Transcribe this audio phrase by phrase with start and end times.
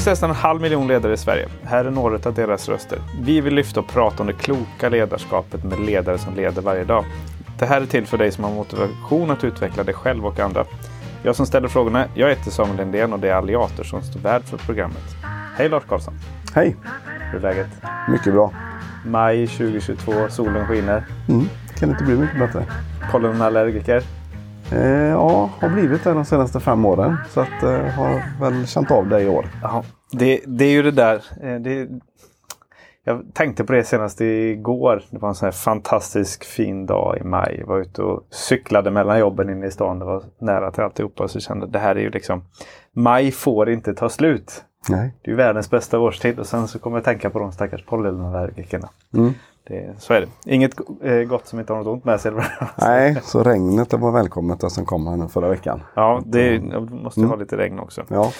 [0.00, 1.48] finns nästan en halv miljon ledare i Sverige.
[1.64, 2.98] Här är några av deras röster.
[3.22, 7.04] Vi vill lyfta och prata om det kloka ledarskapet med ledare som leder varje dag.
[7.58, 10.64] Det här är till för dig som har motivation att utveckla dig själv och andra.
[11.22, 14.42] Jag som ställer frågorna, jag heter Samuel Lindén och det är Alliator som står värd
[14.42, 15.02] för programmet.
[15.56, 16.14] Hej Lars Karlsson!
[16.54, 16.76] Hej!
[17.32, 17.70] Hur är läget?
[18.08, 18.52] Mycket bra.
[19.06, 21.04] Maj 2022, solen skiner.
[21.28, 21.48] Mm,
[21.78, 22.64] kan inte bli mycket bättre.
[23.12, 24.02] Pollenallergiker?
[24.72, 27.16] Eh, ja, har blivit det de senaste fem åren.
[27.30, 29.46] Så att eh, har väl känt av det i år.
[29.62, 31.24] Ja, det, det är ju det där.
[31.42, 31.88] eh, Det,
[33.04, 35.02] jag tänkte på det senast igår.
[35.10, 37.56] Det var en sån här fantastisk fin dag i maj.
[37.58, 39.98] Jag var ute och cyklade mellan jobben inne i stan.
[39.98, 41.28] Det var nära till alltihopa.
[41.28, 42.42] Så kände jag det här är ju liksom...
[42.92, 44.64] Maj får inte ta slut.
[44.88, 45.14] Nej.
[45.22, 46.38] Det är världens bästa årstid.
[46.38, 48.88] Och sen så kommer jag tänka på de stackars pollenallergikerna.
[49.14, 49.32] Mm.
[49.68, 50.54] Det, så är det.
[50.54, 52.32] Inget eh, gott som inte har något ont med sig.
[52.78, 55.80] Nej, så regnet var välkommet det som kom här nu förra veckan.
[55.94, 58.02] Ja, det jag måste ha lite regn också.
[58.08, 58.32] Ja,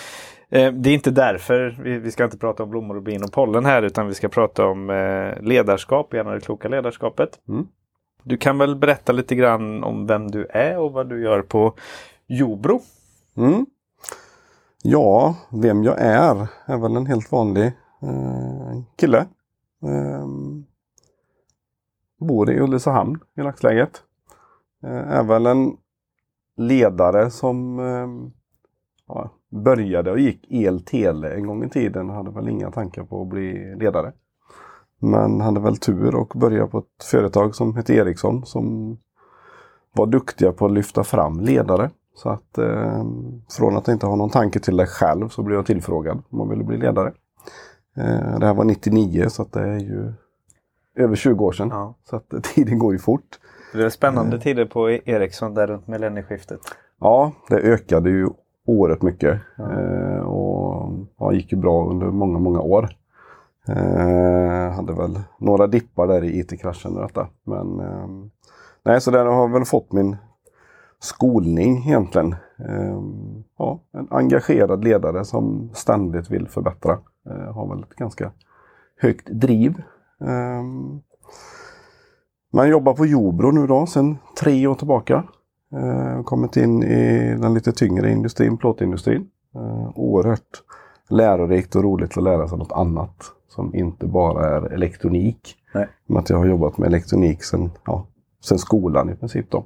[0.50, 3.32] Eh, Det är inte därför vi, vi ska inte prata om blommor och bin och
[3.32, 7.40] pollen här utan vi ska prata om eh, ledarskap, gärna det kloka ledarskapet.
[7.48, 7.66] Mm.
[8.22, 11.74] Du kan väl berätta lite grann om vem du är och vad du gör på
[12.26, 12.80] Jobro?
[13.36, 13.66] mm.
[14.82, 17.66] ja vem jag är är väl en helt vanlig
[18.02, 19.18] eh, kille.
[19.82, 20.26] Eh,
[22.20, 24.02] bor i Ulricehamn i dagsläget.
[24.84, 25.76] Eh, är väl en
[26.56, 28.39] ledare som eh,
[29.14, 32.10] ja, började och gick el-tele en gång i tiden.
[32.10, 34.12] Hade väl inga tankar på att bli ledare.
[34.98, 38.96] Men hade väl tur och började på ett företag som hette Ericsson som
[39.92, 41.90] var duktiga på att lyfta fram ledare.
[42.14, 43.04] Så att eh,
[43.58, 46.48] från att inte ha någon tanke till det själv så blev jag tillfrågad om man
[46.48, 47.12] ville bli ledare.
[47.96, 50.12] Eh, det här var 99 så att det är ju
[50.96, 51.68] över 20 år sedan.
[51.70, 51.94] Ja.
[52.04, 53.38] Så att tiden går ju fort.
[53.72, 56.60] Det är spännande tider på Ericsson där runt millennieskiftet.
[57.00, 58.28] Ja, det ökade ju
[58.66, 59.40] oerhört mycket.
[59.58, 62.88] Eh, och ja, gick ju bra under många, många år.
[63.68, 67.28] Eh, hade väl några dippar där i IT-kraschen och detta.
[67.44, 68.08] Men eh,
[68.84, 70.16] nej, så där har jag väl fått min
[70.98, 72.34] skolning egentligen.
[72.58, 73.00] Eh,
[73.58, 76.98] ja, en engagerad ledare som ständigt vill förbättra.
[77.30, 78.32] Eh, har väl ett ganska
[78.96, 79.82] högt driv.
[80.20, 80.62] Eh,
[82.52, 85.24] man jobbar på Jobro nu då sedan tre år tillbaka.
[85.72, 89.26] Eh, kommit in i den lite tyngre industrin, plåtindustrin.
[89.54, 90.62] Eh, oerhört
[91.08, 95.56] lärorikt och roligt att lära sig något annat som inte bara är elektronik.
[95.74, 95.88] Nej.
[96.06, 98.06] Med att jag har jobbat med elektronik sedan ja,
[98.44, 99.50] sen skolan i princip.
[99.50, 99.64] Då.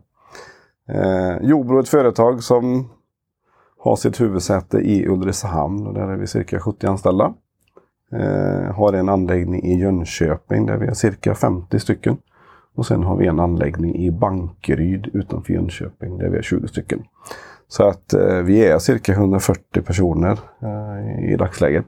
[0.88, 2.90] Eh, Jobro är ett företag som
[3.78, 7.34] har sitt huvudsäte i Ulricehamn och där är vi cirka 70 anställda.
[8.12, 12.16] Eh, har en anläggning i Jönköping där vi är cirka 50 stycken.
[12.74, 17.02] Och sen har vi en anläggning i Bankeryd utanför Jönköping där vi är 20 stycken.
[17.68, 21.86] Så att eh, vi är cirka 140 personer eh, i dagsläget.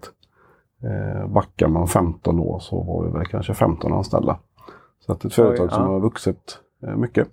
[0.82, 4.38] Eh, backar man 15 år så var vi väl kanske 15 anställda.
[5.06, 5.88] Så att ett företag som ja.
[5.88, 7.28] har vuxit eh, mycket.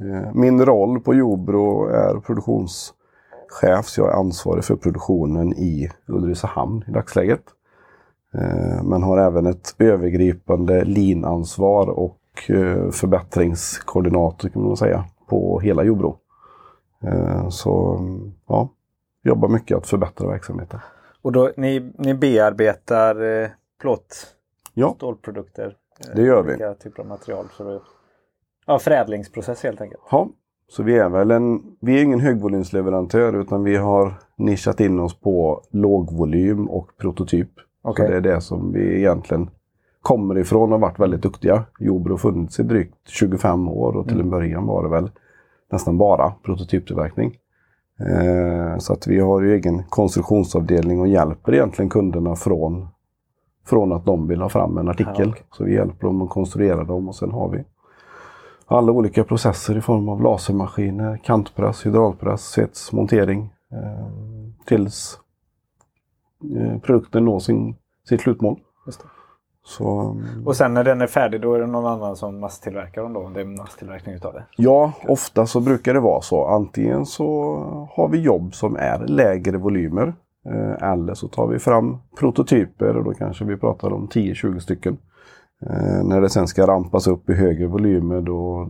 [0.00, 6.84] Eh, min roll på Jobro är produktionschef så jag är ansvarig för produktionen i Ulricehamn
[6.88, 7.42] i dagsläget.
[8.34, 12.18] Eh, Men har även ett övergripande lean-ansvar och
[12.50, 16.16] eh, förbättringskoordinator kan man säga på hela Jobro.
[17.02, 18.00] Eh, Så
[18.48, 18.68] ja,
[19.24, 20.80] jobbar mycket att förbättra verksamheten.
[21.22, 23.48] Och då, ni, ni bearbetar eh,
[23.80, 24.34] plåt,
[24.74, 25.76] Ja, stålprodukter?
[26.14, 26.50] Det gör vi.
[26.50, 27.82] Olika typer av material för att...
[28.66, 30.02] Ja, förädlingsprocess helt enkelt.
[30.10, 30.28] ja.
[30.70, 35.20] Så vi är väl en, vi är ingen högvolymsleverantör utan vi har nischat in oss
[35.20, 37.50] på lågvolym och prototyp.
[37.82, 38.06] Okej.
[38.06, 39.50] Så det är det som vi egentligen
[40.02, 41.64] kommer ifrån och varit väldigt duktiga.
[41.78, 45.10] Jobro har funnits i drygt 25 år och till en början var det väl
[45.72, 47.36] nästan bara prototyptillverkning.
[48.00, 52.88] Eh, så att vi har ju egen konstruktionsavdelning och hjälper egentligen kunderna från,
[53.66, 55.14] från att de vill ha fram en artikel.
[55.18, 55.42] Ja, okej.
[55.52, 57.64] Så vi hjälper dem att konstruera dem och sen har vi
[58.66, 63.54] alla olika processer i form av lasermaskiner, kantpress, hydraulpress, svets, montering.
[63.72, 64.08] Eh,
[64.66, 65.18] tills
[66.56, 67.76] eh, produkten når sin,
[68.08, 68.60] sitt slutmål.
[68.86, 69.08] Just det.
[69.68, 73.02] Så mm, Och sen när den är färdig då är det någon annan som masstillverkar
[73.02, 73.20] dem då?
[73.20, 74.44] Om det är masstillverkning utav det?
[74.56, 76.44] Ja, ofta så brukar det vara så.
[76.46, 77.26] Antingen så
[77.92, 80.14] har vi jobb som är lägre volymer.
[80.48, 84.96] eh, Eller så tar vi fram prototyper och då kanske vi pratar om 10-20 stycken.
[85.66, 88.68] Eh, När det sen ska rampas upp i högre volymer då,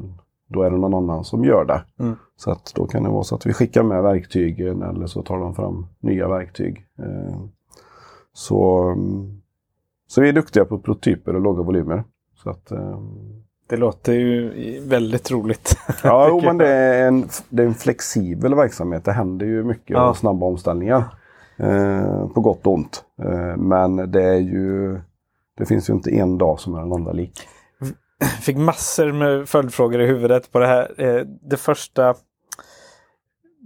[0.49, 1.83] då är det någon annan som gör det.
[2.05, 2.17] Mm.
[2.37, 5.39] Så att då kan det vara så att vi skickar med verktygen eller så tar
[5.39, 6.87] de fram nya verktyg.
[6.99, 7.39] Eh,
[8.33, 9.41] Så, mm,
[10.09, 12.05] så vi är duktiga på prototyper och låga volymer.
[12.43, 13.01] Så att, eh,
[13.69, 14.51] Det låter ju
[14.81, 15.77] väldigt roligt.
[16.03, 19.05] Ja, jo, men det är, en, det är en flexibel verksamhet.
[19.05, 20.09] Det händer ju mycket Ja.
[20.11, 21.05] och snabba omställningar.
[21.57, 23.05] Eh, på gott och ont.
[23.23, 24.99] Eh, men det är ju
[25.59, 27.41] det finns ju inte en dag som är den andra lik.
[28.43, 30.95] Fick massor med följdfrågor i huvudet på det här.
[30.99, 32.15] Eh, det första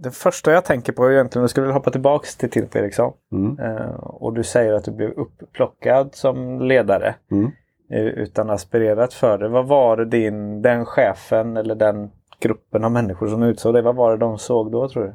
[0.03, 3.13] det första jag tänker på är egentligen, jag skulle vilja hoppa tillbaks till Tilp Eriksson.
[3.33, 3.59] Mm.
[3.59, 7.15] Eh, och du säger att du blev upplockad som ledare.
[7.31, 7.51] Mm.
[7.91, 9.49] eh, Utan aspirerat för det.
[9.49, 12.11] Vad var det din, den chefen eller den
[12.41, 15.15] gruppen av människor som utsåg dig, vad var det de såg då tror du?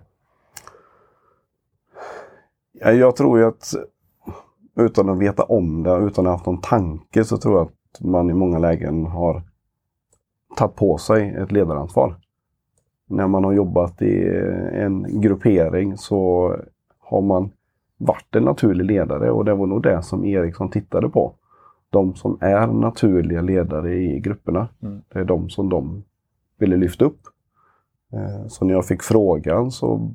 [2.72, 3.74] Ja, Jag tror ju att
[4.76, 8.02] utan att veta om det, utan att ha haft någon tanke, så tror jag att
[8.02, 9.44] man i många lägen har
[10.58, 12.16] tagit på sig ett ledaransvar.
[13.08, 14.28] När man har jobbat i
[14.74, 16.54] en gruppering så
[17.00, 17.50] har man
[17.98, 21.34] varit en naturlig ledare och det var nog det som Eriksson tittade på.
[21.90, 25.02] De som är naturliga ledare i grupperna, Mm.
[25.14, 26.04] det är de som de
[26.60, 27.20] ville lyfta upp.
[28.14, 30.12] Eh, Så när jag fick frågan så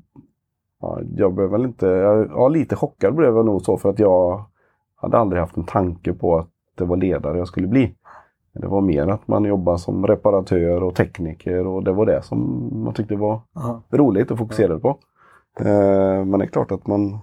[0.85, 1.87] Ja, jag blev väl inte,
[2.31, 4.45] ja, lite chockad blev jag nog så för att jag
[4.97, 7.95] hade aldrig haft en tanke på att det var ledare jag skulle bli.
[8.54, 12.70] Det var mer att man jobbar som reparatör och tekniker och det var det som
[12.84, 13.40] man tyckte var
[13.90, 14.88] roligt och fokuserade på.
[15.60, 17.19] Eh, Men det är klart att man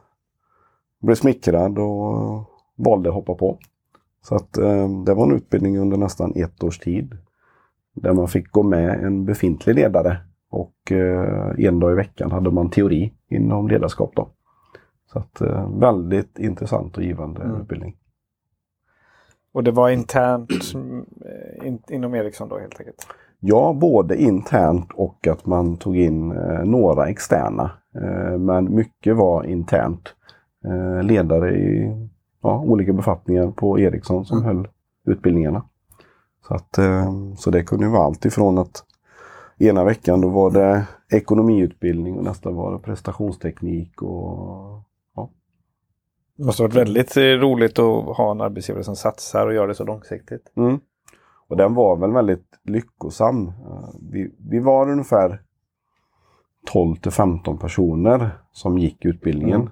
[1.02, 2.44] blev smickrad och
[2.76, 3.58] valde att hoppa på.
[4.22, 7.18] Så att eh, det var en utbildning under nästan ett års tid.
[7.94, 10.18] Där man fick gå med en befintlig ledare
[10.50, 14.12] och eh, en dag i veckan hade man teori inom ledarskap.
[14.16, 14.28] Då.
[15.14, 17.62] Så att eh, väldigt intressant och givande Mm.
[17.62, 17.96] utbildning.
[19.52, 23.08] Och det var internt eh, in, inom Ericsson då helt enkelt?
[23.40, 27.72] Ja, både internt och att man tog in eh, några externa.
[27.96, 30.14] Eh, men mycket var internt.
[30.66, 31.96] Eh, ledare i
[32.42, 34.68] ja, olika befattningar på Ericsson som höll
[35.08, 35.64] utbildningarna.
[36.48, 38.84] Så, att, eh, så det kunde ju vara allt ifrån att
[39.60, 44.84] ena veckan då var det ekonomiutbildning och nästa var det prestationsteknik och
[46.40, 49.76] Det måste varit väldigt eh, roligt att ha en arbetsgivare som satsar och gör det
[49.76, 50.52] så långsiktigt.
[50.58, 50.80] Mm.
[51.48, 53.48] Och den var väl väldigt lyckosam.
[53.48, 55.42] Eh, Vi, vi var ungefär
[56.72, 59.70] 12 till 15 personer som gick utbildningen.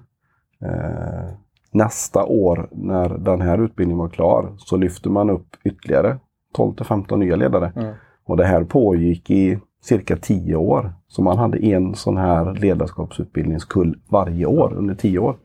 [0.62, 1.28] Eh,
[1.70, 6.18] nästa år när den här utbildningen var klar så lyfte man upp ytterligare
[6.54, 7.72] 12 till 15 nya ledare.
[7.76, 7.94] Mm.
[8.24, 10.92] Och det här pågick i cirka 10 år.
[11.06, 15.36] Så man hade en sån här ledarskapsutbildningskull varje år under 10 år.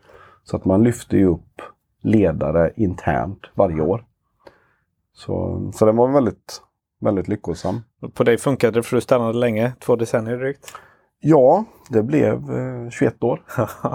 [0.44, 1.62] Så att man lyfte ju upp
[2.02, 4.06] ledare internt varje år.
[5.14, 6.62] Så, så den var väldigt,
[7.02, 7.82] väldigt lyckosam.
[8.14, 10.74] På dig funkade det för du stannade länge, två decennier drygt.
[11.20, 13.44] Ja, det blev eh, 21 år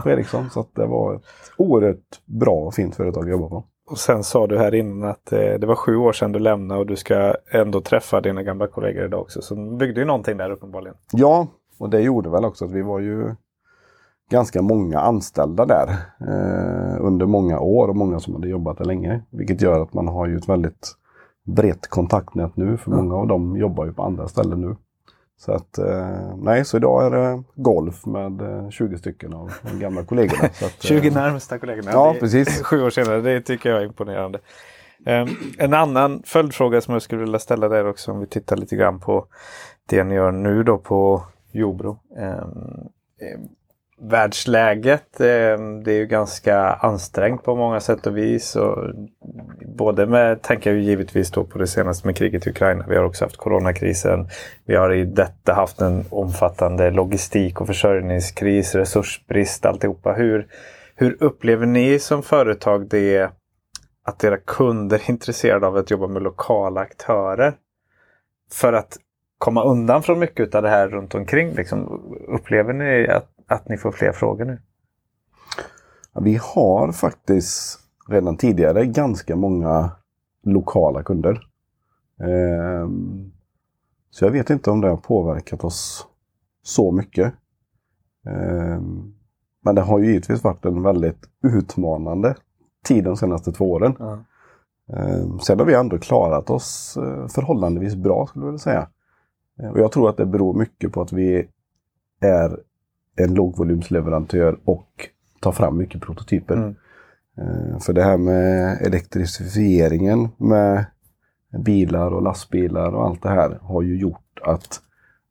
[0.02, 0.50] på Ericsson.
[0.50, 1.22] Så det var ett
[1.58, 3.64] oerhört bra och fint företag att jobba på.
[3.90, 6.80] Och sen sa du här innan att eh, det var sju år sedan du lämnade
[6.80, 9.42] och du ska ändå träffa dina gamla kollegor idag också.
[9.42, 10.96] Så byggde ju någonting där uppenbarligen.
[11.12, 11.46] Ja,
[11.78, 13.34] och det gjorde väl också att vi var ju
[14.30, 15.88] ganska många anställda där
[16.20, 19.20] eh, under många år och många som hade jobbat där länge.
[19.30, 20.94] Vilket gör att man har ju ett väldigt
[21.46, 24.76] brett kontaktnät nu för många av dem jobbar ju på andra ställen nu.
[25.36, 29.78] Så att, eh, nej, så idag är det golf med eh, 20 stycken av de
[29.78, 30.48] gamla kollegorna.
[30.52, 31.90] Så att, eh, 20 närmsta kollegorna.
[31.92, 32.62] Ja, Det precis.
[32.62, 34.38] Sju år senare, det tycker jag är imponerande.
[35.06, 35.28] Ehm,
[35.58, 39.00] en annan följdfråga som jag skulle vilja ställa där också om vi tittar lite grann
[39.00, 39.26] på
[39.86, 41.22] det ni gör nu då på
[41.52, 41.98] Jobro.
[42.18, 42.88] Ehm,
[44.00, 48.56] världsläget, eh, det är ju ganska ansträngt på många sätt och vis.
[48.56, 48.94] Och
[49.76, 52.84] både med, tänker jag ju givetvis då på det senaste med kriget i Ukraina.
[52.88, 54.28] Vi har också haft coronakrisen.
[54.64, 60.12] Vi har i detta haft en omfattande logistik och försörjningskris, resursbrist, alltihopa.
[60.12, 60.46] Hur,
[60.94, 63.30] hur upplever ni som företag det
[64.04, 67.54] att era kunder är intresserade av att jobba med lokala aktörer?
[68.52, 68.98] För att
[69.38, 71.54] komma undan från mycket av det här runt omkring.
[71.54, 74.58] Liksom, upplever ni att, att ni får fler frågor nu?
[76.12, 77.78] Ja, Vi har faktiskt
[78.08, 79.90] redan tidigare ganska många
[80.42, 81.46] lokala kunder.
[82.20, 83.32] Ehm,
[84.10, 86.06] så jag vet inte om det har påverkat oss
[86.62, 87.34] så mycket.
[88.26, 89.14] Ehm,
[89.60, 92.34] men det har ju givetvis varit en väldigt utmanande
[92.84, 93.96] tid de senaste två åren.
[94.92, 98.88] Ehm, Sen har vi ändå klarat oss eh, förhållandevis bra skulle jag vilja säga.
[99.62, 101.48] Eh, Och jag tror att det beror mycket på att vi
[102.20, 102.60] är
[103.18, 104.88] en lågvolymsleverantör och
[105.40, 106.54] tar fram mycket prototyper.
[106.56, 106.74] Mm.
[107.38, 110.84] Eh, För det här med elektrifieringen med
[111.64, 114.80] bilar och lastbilar och allt det här har ju gjort att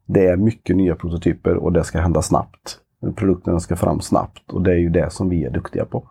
[0.06, 2.80] det är mycket nya prototyper och det ska hända snabbt.
[3.16, 6.10] Produkterna ska fram snabbt och det är ju det som vi är duktiga på.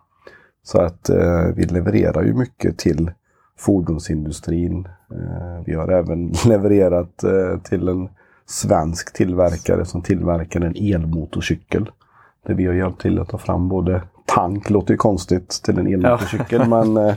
[0.63, 3.11] Så att eh, vi levererar ju mycket till
[3.57, 4.87] fordonsindustrin.
[5.11, 8.09] Eh, vi har även levererat eh, till en
[8.47, 11.91] svensk tillverkare som tillverkar en elmotorcykel.
[12.45, 15.87] Där vi har hjälpt till att ta fram både tank låter ju konstigt till en
[15.87, 16.61] elmotorcykel.
[16.61, 16.67] Ja.
[16.67, 17.15] men eh,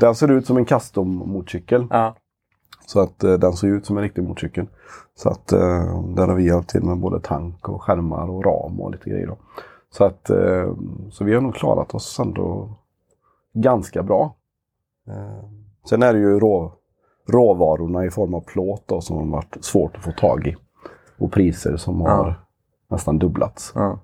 [0.00, 1.86] den ser ut som en custom-motorcykel.
[1.90, 2.16] Ja.
[2.86, 4.66] Så att eh, den ser ut som en riktig motorcykel.
[5.14, 8.80] Så att eh, där har vi hjälpt till med både tank och skärmar och ram
[8.80, 9.26] och lite grejer.
[9.26, 9.36] Då.
[9.90, 10.74] Så att eh,
[11.10, 12.70] så vi har nog klarat oss ändå
[13.52, 14.34] ganska bra.
[15.08, 15.48] Eh,
[15.88, 16.72] sen är det ju rå,
[17.28, 20.56] råvarorna i form av plåt då, som har varit svårt att få tag i.
[21.18, 22.34] Och priser som har
[22.88, 23.72] nästan dubblats.
[23.74, 23.98] Ja.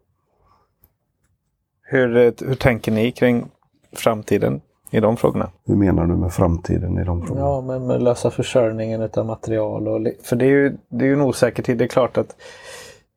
[1.83, 3.51] Hur, eh, hur tänker ni kring
[3.93, 5.51] framtiden i de frågorna?
[5.65, 7.47] Hur menar du med framtiden i de frågorna?
[7.47, 9.89] Ja, men med lösa försörjningen av material.
[9.89, 11.79] Och, för det är ju, det är ju en osäker tid.
[11.79, 12.37] Det är klart att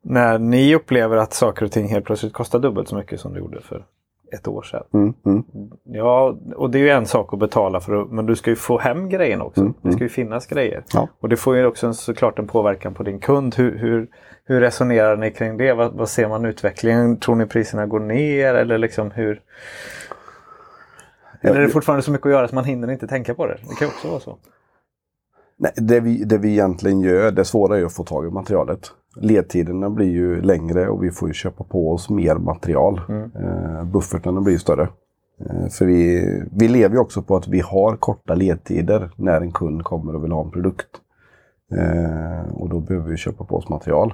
[0.02, 3.40] när ni upplever att saker och ting helt plötsligt kostar dubbelt så mycket som det
[3.40, 3.86] gjorde för
[4.36, 4.84] ett år sedan.
[4.94, 5.44] Mm, mm.
[5.84, 8.78] Ja, och det är ju en sak att betala för, men du ska ju få
[8.78, 9.62] hem grejen också.
[9.62, 10.10] Mm, det ska ju mm.
[10.10, 10.84] finnas grejer.
[10.94, 11.08] Ja.
[11.20, 13.56] Och det får ju också såklart en påverkan på din kund.
[13.56, 14.08] Hur, hur,
[14.46, 15.74] hur resonerar ni kring det?
[15.74, 17.20] Vad, vad, ser man utvecklingen?
[17.20, 19.42] Tror ni priserna går ner eller liksom hur?
[21.42, 23.58] Eller är det fortfarande så mycket att göra så man hinner inte tänka på det?
[23.70, 24.38] Det kan också vara så.
[25.58, 28.92] Nej, det vi, det vi egentligen gör, det svåra är att få tag i materialet.
[29.16, 33.02] Ledtiderna blir ju längre och vi får ju köpa på oss mer material.
[33.10, 33.32] Mm.
[33.36, 34.90] Eh, buffertarna blir större.
[35.40, 39.52] Eh, för vi, vi lever ju också på att vi har korta ledtider när en
[39.52, 41.02] kund kommer och vill ha en produkt.
[41.72, 44.14] Eh, och då behöver vi köpa på oss material.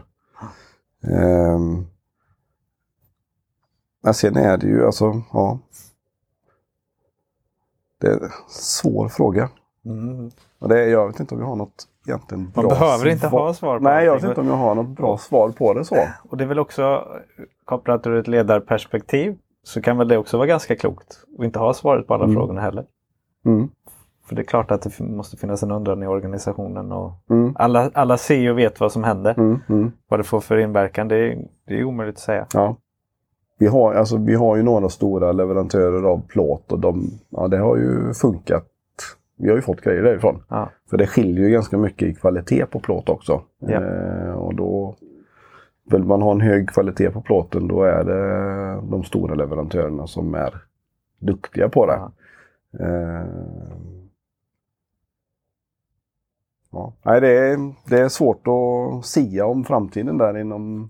[1.04, 1.60] Eh,
[4.04, 5.60] men sen är det ju alltså, ja.
[7.98, 9.50] Det är en svår fråga.
[9.86, 10.32] Mm.
[10.60, 13.54] Och det, jag vet inte om vi har något egentligen bra Man behöver inte ha
[13.54, 15.98] svar på Nej, jag vet inte om jag har något bra svar på det så.
[16.30, 17.08] Och det är väl också
[17.66, 21.74] kopplat ur ett ledarperspektiv så kan väl det också vara ganska klokt att inte ha
[21.74, 22.36] svaret på alla mm.
[22.36, 22.86] frågorna heller.
[23.46, 23.70] Mm.
[24.26, 27.56] För det är klart att det måste finnas en undran i organisationen och mm.
[27.56, 29.34] alla, alla ser och vet vad som händer.
[29.38, 29.92] Mm, mm.
[30.08, 32.48] Vad det får för inverkan, det är, det är omöjligt att säga.
[32.54, 32.78] Ja.
[33.58, 37.58] Vi har, alltså, vi har ju några stora leverantörer av plåt och de, ja, det
[37.58, 38.71] har ju funkat
[39.42, 40.44] vi har ju fått grejer därifrån.
[40.48, 40.70] Ja.
[40.90, 43.42] För det skiljer ju ganska mycket i kvalitet på plåt också.
[43.60, 43.82] Ja.
[43.82, 44.96] Eh, och då
[45.92, 50.36] Vill man ha en hög kvalitet på plåten då är det de stora leverantörerna som
[50.36, 50.54] är
[51.20, 51.94] duktiga på det.
[51.94, 52.12] Ja.
[52.80, 53.26] Eh,
[56.72, 56.94] ja.
[57.04, 60.90] Nej, det, är, det är svårt att sia om framtiden där inom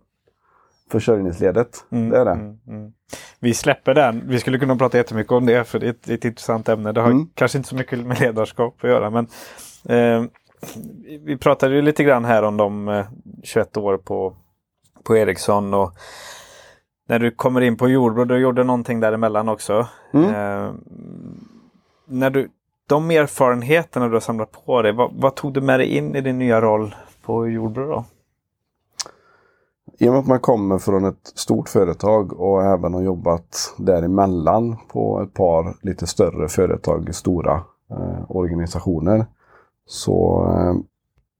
[0.91, 1.85] försörjningsledet.
[1.91, 2.31] Mm, det är det.
[2.31, 2.91] Mm, mm.
[3.39, 4.23] Vi släpper den.
[4.27, 6.91] Vi skulle kunna prata jättemycket om det för det är ett, ett intressant ämne.
[6.91, 7.27] Det har Mm.
[7.35, 9.27] kanske inte så mycket med ledarskap att göra men
[9.89, 10.23] eh,
[11.25, 13.05] vi pratade ju lite grann här om de eh,
[13.43, 14.33] 21 år på,
[15.03, 15.93] på Ericsson och
[17.07, 19.87] när du kommer in på Jordbro, du gjorde någonting däremellan också.
[20.13, 20.25] Mm.
[20.29, 20.71] Eh,
[22.05, 22.49] när du,
[22.89, 26.21] de erfarenheterna du har samlat på dig, vad, vad tog du med dig in i
[26.21, 26.95] din nya roll
[27.25, 28.05] på Jordbro då?
[30.01, 34.75] I och med att man kommer från ett stort företag och även har jobbat däremellan
[34.87, 37.53] på ett par lite större företag, stora
[37.91, 39.25] eh, organisationer.
[39.85, 40.75] Så eh,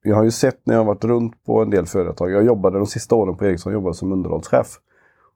[0.03, 2.31] jag har ju sett när jag varit runt på en del företag.
[2.31, 4.67] Jag jobbade de sista åren på Ericsson jobbade som underhållschef.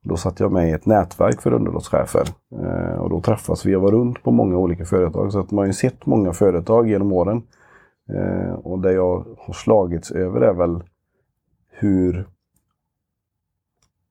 [0.04, 2.28] Då satt jag med i ett nätverk för underhållschefer.
[2.62, 5.32] Eh, och då träffas vi och var runt på många olika företag.
[5.32, 7.44] Så att man har ju sett många företag genom åren.
[8.10, 10.84] Eh, och det jag har slagits över är väl
[11.72, 12.28] hur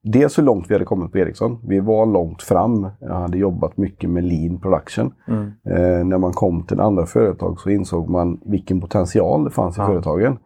[0.05, 1.59] dels hur långt vi hade kommit på Ericsson.
[1.67, 2.89] Vi var långt fram.
[2.99, 5.13] Jag hade jobbat mycket med lean production.
[5.27, 5.43] Mm.
[5.69, 9.81] Eh, när man kom till andra företag så insåg man vilken potential det fanns i
[9.81, 9.87] Ja.
[9.87, 10.37] företagen.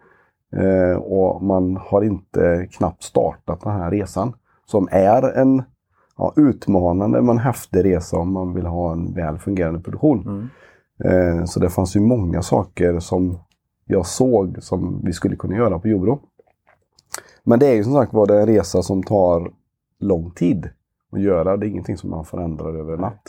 [0.58, 4.34] Eh, och man har inte knappt startat den här resan.
[4.66, 5.64] Som är en
[6.18, 10.28] ja, utmanande men häftig resa om man vill ha en väl fungerande produktion.
[10.28, 10.48] Mm.
[11.40, 13.38] Eh, så det fanns ju många saker som
[13.86, 16.20] jag såg som vi skulle kunna göra på Jordbro.
[17.50, 19.52] Men det är ju som sagt var det en resa som tar
[20.00, 20.70] lång tid
[21.12, 21.58] att göra.
[21.58, 23.24] Det är ingenting som man förändrar över en natt.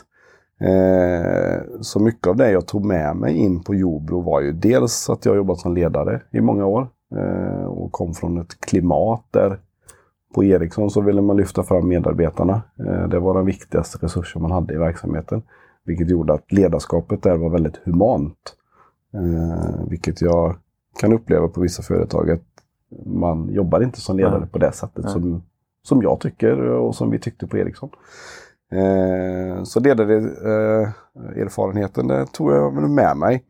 [0.59, 5.09] Eh, så mycket av det jag tog med mig in på Jordbro var ju dels
[5.09, 9.59] att jag jobbat som ledare i många år eh, och kom från ett klimat där
[10.35, 12.61] på Ericsson så ville man lyfta fram medarbetarna.
[12.79, 15.43] Eh, det var den viktigaste resursen man hade i verksamheten.
[15.83, 18.55] Vilket gjorde att ledarskapet där var väldigt humant.
[19.13, 20.55] Eh, vilket jag
[20.99, 22.50] kan uppleva på vissa företag att
[23.05, 24.49] man jobbar inte som ledare Nej.
[24.49, 25.13] på det sättet Nej.
[25.13, 25.43] som,
[25.83, 27.89] som jag tycker och som vi tyckte på Ericsson.
[28.71, 30.89] Eh, så ledare, eh,
[32.25, 33.43] tog jag med mig.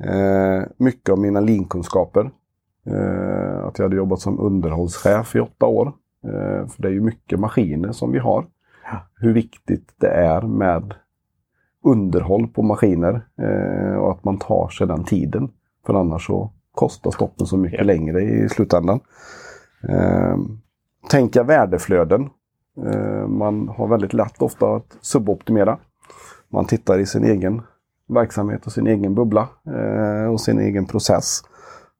[0.00, 2.30] Eh, mycket av mina lean-kunskaper.
[2.86, 5.92] Eh, att jag hade jobbat som underhållschef i åtta år.
[6.24, 8.46] Eh, för det är ju mycket maskiner som vi har.
[9.20, 10.94] Hur viktigt det är med
[11.84, 15.50] underhåll på maskiner eh, och att man tar sig den tiden.
[15.86, 17.84] För annars så kostar stoppen så mycket Ja.
[17.84, 19.00] längre i slutändan.
[19.88, 20.36] Eh,
[21.10, 22.28] tänka värdeflöden.
[22.86, 25.78] Eh, man har väldigt lätt ofta att suboptimera.
[26.48, 27.62] Man tittar i sin egen
[28.08, 31.42] verksamhet och sin egen bubbla eh, och sin egen process.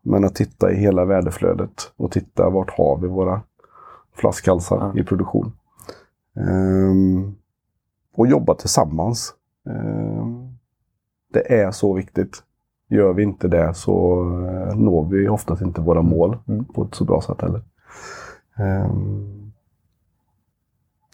[0.03, 3.41] Men att titta i hela värdeflödet och titta vart har vi våra
[4.15, 5.01] flaskhalsar Ja.
[5.01, 5.53] i produktion.
[6.37, 7.35] Ehm,
[8.17, 9.35] och jobba tillsammans.
[9.71, 10.49] Ehm,
[11.33, 12.43] det är så viktigt.
[12.89, 16.65] Gör vi inte det så eh, når vi oftast inte våra mål Mm.
[16.65, 17.61] på ett så bra sätt heller.
[18.57, 19.53] Ehm,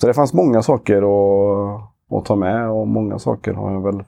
[0.00, 4.04] så det fanns många saker att, att ta med och många saker har jag väl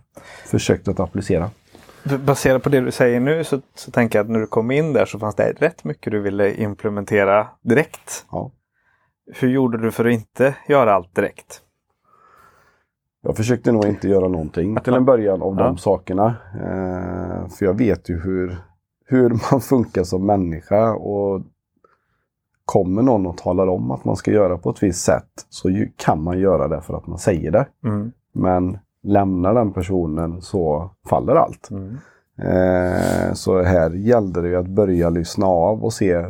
[0.47, 1.51] försökt att applicera.
[2.27, 4.93] Baserat på det du säger nu så, så tänker jag att när du kom in
[4.93, 8.27] där så fanns det rätt mycket du ville implementera direkt.
[8.31, 8.51] Ja.
[9.35, 11.61] Hur gjorde du för att inte göra allt direkt?
[13.25, 16.37] Jag försökte nog inte göra någonting till en början av de sakerna.
[16.55, 18.57] Eh, för jag vet ju hur,
[19.07, 20.95] hur man funkar som människa.
[20.95, 21.43] Och
[22.65, 25.91] kommer någon och talar om att man ska göra på ett visst sätt så ju,
[25.97, 27.67] kan man göra det för att man säger det.
[27.85, 28.13] Mm.
[28.33, 31.71] Men lämnar den personen så faller allt.
[31.71, 31.97] Mm.
[32.39, 36.27] Eh, så här gällde det att börja lyssna av och se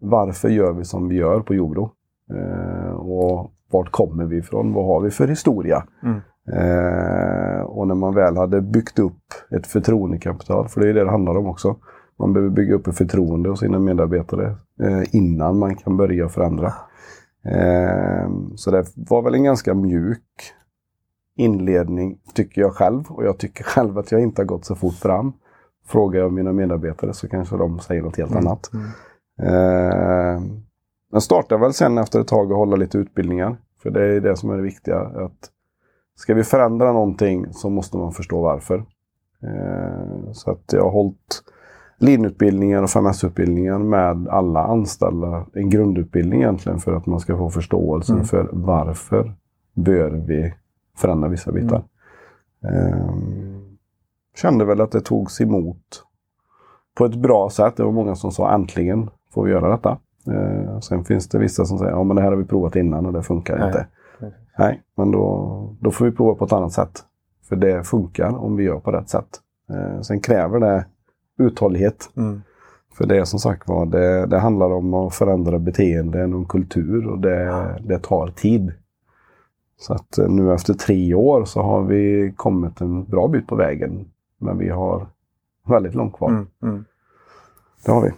[0.00, 1.90] varför gör vi som vi gör på Jordbro?
[2.30, 4.72] Eh, och vart kommer vi ifrån?
[4.72, 5.84] Vad har vi för historia?
[6.02, 6.20] Mm.
[6.52, 9.22] Eh, och när man väl hade byggt upp
[9.56, 11.76] ett förtroendekapital, för det är det det handlar om också.
[12.18, 16.72] Man behöver bygga upp ett förtroende hos sina medarbetare eh, innan man kan börja förändra.
[17.44, 20.52] Eh, så det var väl en ganska mjuk
[21.36, 23.04] inledning, tycker jag själv.
[23.08, 25.32] Och jag tycker själv att jag inte har gått så fort fram.
[25.86, 28.46] Frågar jag mina medarbetare så kanske de säger något helt Mm.
[28.46, 28.70] annat.
[28.74, 28.86] Mm.
[29.42, 30.42] Eh,
[31.12, 33.56] jag startade väl sen efter ett tag att hålla lite utbildningar.
[33.82, 34.98] För det är det som är det viktiga.
[35.00, 35.50] Att
[36.16, 38.84] ska vi förändra någonting så måste man förstå varför.
[39.42, 41.42] Eh, så att jag har hållit
[41.98, 45.46] linutbildningar och 5S-utbildningar med alla anställda.
[45.54, 48.26] En grundutbildning egentligen för att man ska få förståelsen Mm.
[48.26, 49.32] för varför
[49.74, 50.54] bör vi
[50.96, 51.84] förändra vissa bitar.
[52.64, 53.14] Eh,
[54.36, 56.04] kände väl att det togs emot
[56.94, 57.76] på ett bra sätt.
[57.76, 59.98] Det var många som sa äntligen får vi göra detta.
[60.26, 63.06] Eh, sen finns det vissa som säger ja men det här har vi provat innan
[63.06, 63.66] och det funkar Nej.
[63.66, 63.86] inte.
[64.18, 64.32] Nej.
[64.58, 67.04] Nej, men då, då får vi prova på ett annat sätt.
[67.48, 69.28] För det funkar om vi gör på rätt sätt.
[69.70, 70.86] Eh, sen kräver det
[71.38, 72.10] uthållighet.
[72.16, 72.42] Mm.
[72.94, 77.06] För det är som sagt var, det, det handlar om att förändra beteenden och kultur
[77.06, 78.72] och det, det tar tid.
[79.78, 83.56] Så att eh, nu efter tre år så har vi kommit en bra bit på
[83.56, 84.08] vägen.
[84.38, 85.06] Men vi har
[85.66, 86.30] väldigt långt kvar.
[86.30, 86.46] Mm.
[86.62, 86.84] Mm.
[87.84, 88.10] Det har vi.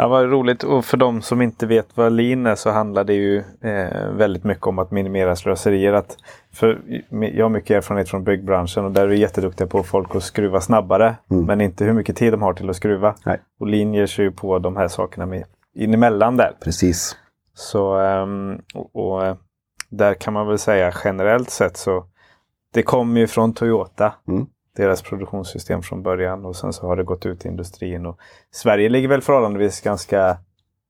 [0.00, 0.62] Ja, vad roligt.
[0.62, 4.44] Och för de som inte vet vad lean är så handlar det ju eh, väldigt
[4.44, 5.92] mycket om att minimera slöserier.
[5.92, 6.16] Att,
[6.52, 10.22] för jag har mycket erfarenhet från byggbranschen och där är vi jätteduktiga på folk att
[10.22, 11.16] skruva snabbare.
[11.30, 11.44] Mm.
[11.44, 13.14] Men inte hur mycket tid de har till att skruva.
[13.24, 13.40] Nej.
[13.60, 16.52] Och lean ger sig ju på de här sakerna med, in emellan där.
[16.64, 17.16] Precis.
[17.54, 19.36] Så, ehm, och, och eh,
[19.90, 22.04] där kan man väl säga generellt sett så
[22.74, 24.12] det kommer ju från Toyota.
[24.28, 24.46] Mm.
[24.80, 28.06] Deras produktionssystem från början och sen så har det gått ut i industrin.
[28.06, 28.18] Och
[28.50, 30.36] Sverige ligger väl förhållandevis ganska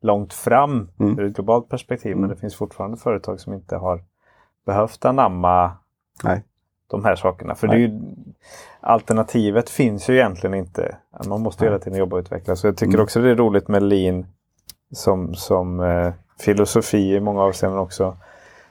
[0.03, 1.19] långt fram Mm.
[1.19, 2.17] ur ett globalt perspektiv.
[2.17, 2.35] Men Mm.
[2.35, 4.03] det finns fortfarande företag som inte har
[4.67, 5.73] behövt anamma
[6.25, 6.45] Nej.
[6.91, 7.55] de här sakerna.
[7.55, 8.01] För det är ju,
[8.81, 10.97] alternativet finns ju egentligen inte.
[11.29, 11.71] Man måste Nej.
[11.73, 12.57] hela tiden jobba och utveckla.
[12.57, 13.03] Så jag tycker Mm.
[13.05, 14.27] också det är roligt med lean
[14.93, 18.17] som, som eh, filosofi i många avseenden också.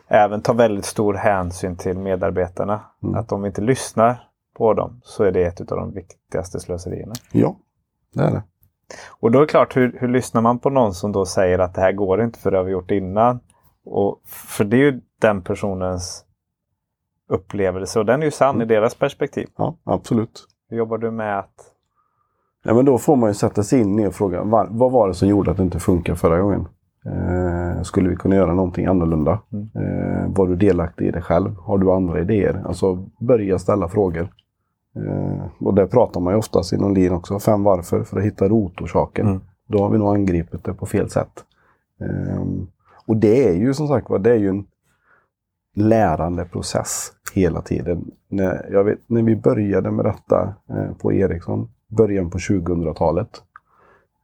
[0.08, 2.80] Även tar väldigt stor hänsyn till medarbetarna.
[3.04, 3.16] Mm.
[3.16, 4.29] Att vi inte lyssnar
[4.60, 7.14] på dem så är det ett av de viktigaste slöserierna.
[7.32, 7.56] Ja,
[8.14, 8.44] det är det.
[9.20, 11.76] Och då är det klart, hur, hur lyssnar man på någon som då säger att
[11.76, 13.40] det här går inte för det har vi gjort innan?
[13.86, 16.26] Och, för det är ju den personens
[17.30, 19.48] upplevelse och den är ju sann i deras perspektiv.
[19.58, 20.48] Ja, absolut.
[20.70, 21.76] Hur jobbar du med att...
[22.64, 25.08] Ja, men då får man ju sätta sig in i och fråga var, vad var
[25.08, 26.68] det som gjorde att det inte funkar förra gången?
[27.06, 29.40] Eh, skulle vi kunna göra någonting annorlunda?
[29.54, 29.70] Mm.
[29.76, 31.56] Eh, var du delaktig i det själv?
[31.56, 32.64] Har du andra idéer?
[32.66, 34.30] Alltså börja ställa frågor.
[34.96, 37.40] Eh, och det pratar man ju oftast inom lean också.
[37.40, 39.28] Fem varför för att hitta rotorsaken.
[39.28, 39.42] Mm.
[39.68, 41.44] Då har vi nog angripit det på fel sätt.
[42.02, 42.44] Eh,
[43.06, 44.66] och det är ju som sagt var, det är ju en
[45.76, 48.12] lärande process hela tiden.
[48.28, 53.44] När, vet, när vi började med detta eh, på Ericsson, början på 2000-talet.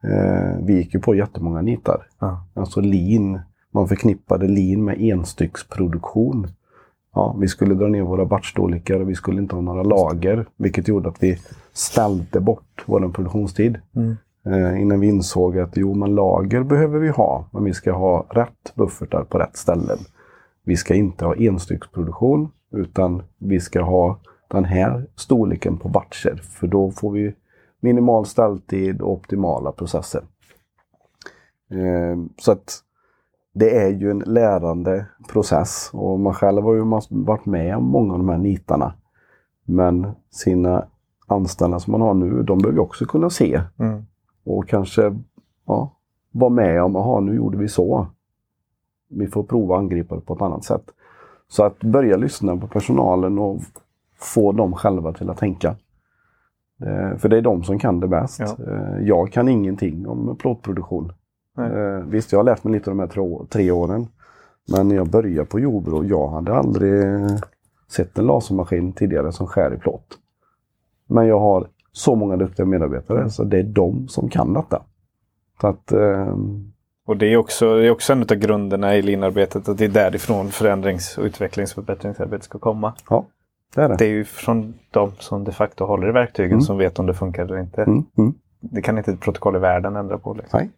[0.03, 2.07] Eh, vi gick ju på jättemånga nitar.
[2.19, 2.45] Ja.
[2.53, 3.39] Alltså lean.
[3.71, 6.47] Man förknippade lean med enstycksproduktion.
[7.15, 10.45] Ja, vi skulle dra ner våra batchstorlekar och vi skulle inte ha några lager.
[10.57, 11.37] Vilket gjorde att vi
[11.73, 13.79] ställde bort vår produktionstid.
[13.95, 14.15] Mm.
[14.45, 17.49] Eh, innan vi insåg att jo, men lager behöver vi ha.
[17.51, 19.97] Men vi ska ha rätt buffertar på rätt ställen.
[20.63, 22.49] Vi ska inte ha enstycksproduktion.
[22.71, 26.41] Utan vi ska ha den här storleken på batcher.
[26.43, 27.35] För då får vi
[27.79, 30.21] minimal ställtid och optimala processer.
[31.71, 32.81] Eh, så att
[33.57, 38.13] det är ju en lärande process och man själv har ju varit med om många
[38.13, 38.93] av de här nitarna.
[39.65, 40.85] Men sina
[41.27, 43.61] anställda som man har nu, de behöver också kunna se.
[43.77, 44.05] Mm.
[44.43, 45.15] Och kanske
[45.65, 45.91] ja,
[46.31, 48.07] vara med om, jaha nu gjorde vi så.
[49.09, 50.91] Vi får prova att angripa det på ett annat sätt.
[51.47, 53.61] Så att börja lyssna på personalen och
[54.19, 55.75] få dem själva till att tänka.
[56.81, 58.39] Eh, för det är de som kan det bäst.
[58.39, 58.65] Ja.
[58.67, 61.11] Eh, jag kan ingenting om plåtproduktion.
[61.57, 64.07] Eh, visst, jag har lärt mig lite de här tre, åren.
[64.67, 67.03] Men när jag började på Jordbro, jag hade aldrig
[67.91, 70.17] sett en lasermaskin tidigare som skär i plåt.
[71.07, 74.81] Men jag har så många duktiga medarbetare så det är de som kan detta.
[75.61, 76.35] Så att, eh...
[77.05, 79.89] och det är, också, det är också en av grunderna i linarbetet att det är
[79.89, 82.93] därifrån förändrings och utvecklings och förbättringsarbetet ska komma.
[83.09, 83.25] Ja,
[83.75, 83.95] det är det.
[83.95, 86.61] Det är ju från de som de facto håller i verktygen mm.
[86.61, 87.81] som vet om det funkar eller inte.
[87.83, 88.05] Mm.
[88.17, 88.33] Mm.
[88.59, 90.33] Det kan inte ett protokoll i världen ändra på.
[90.33, 90.59] Liksom.
[90.59, 90.69] Nej.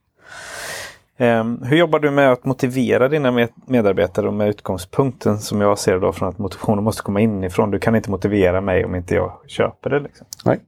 [1.20, 6.12] Um, hur jobbar du med att motivera dina medarbetare med utgångspunkten som jag ser då
[6.12, 7.72] från att motivationen måste komma inifrån.
[7.72, 10.00] Du kan inte motivera mig om inte jag köper det.
[10.00, 10.28] Liksom.
[10.46, 10.60] Nej.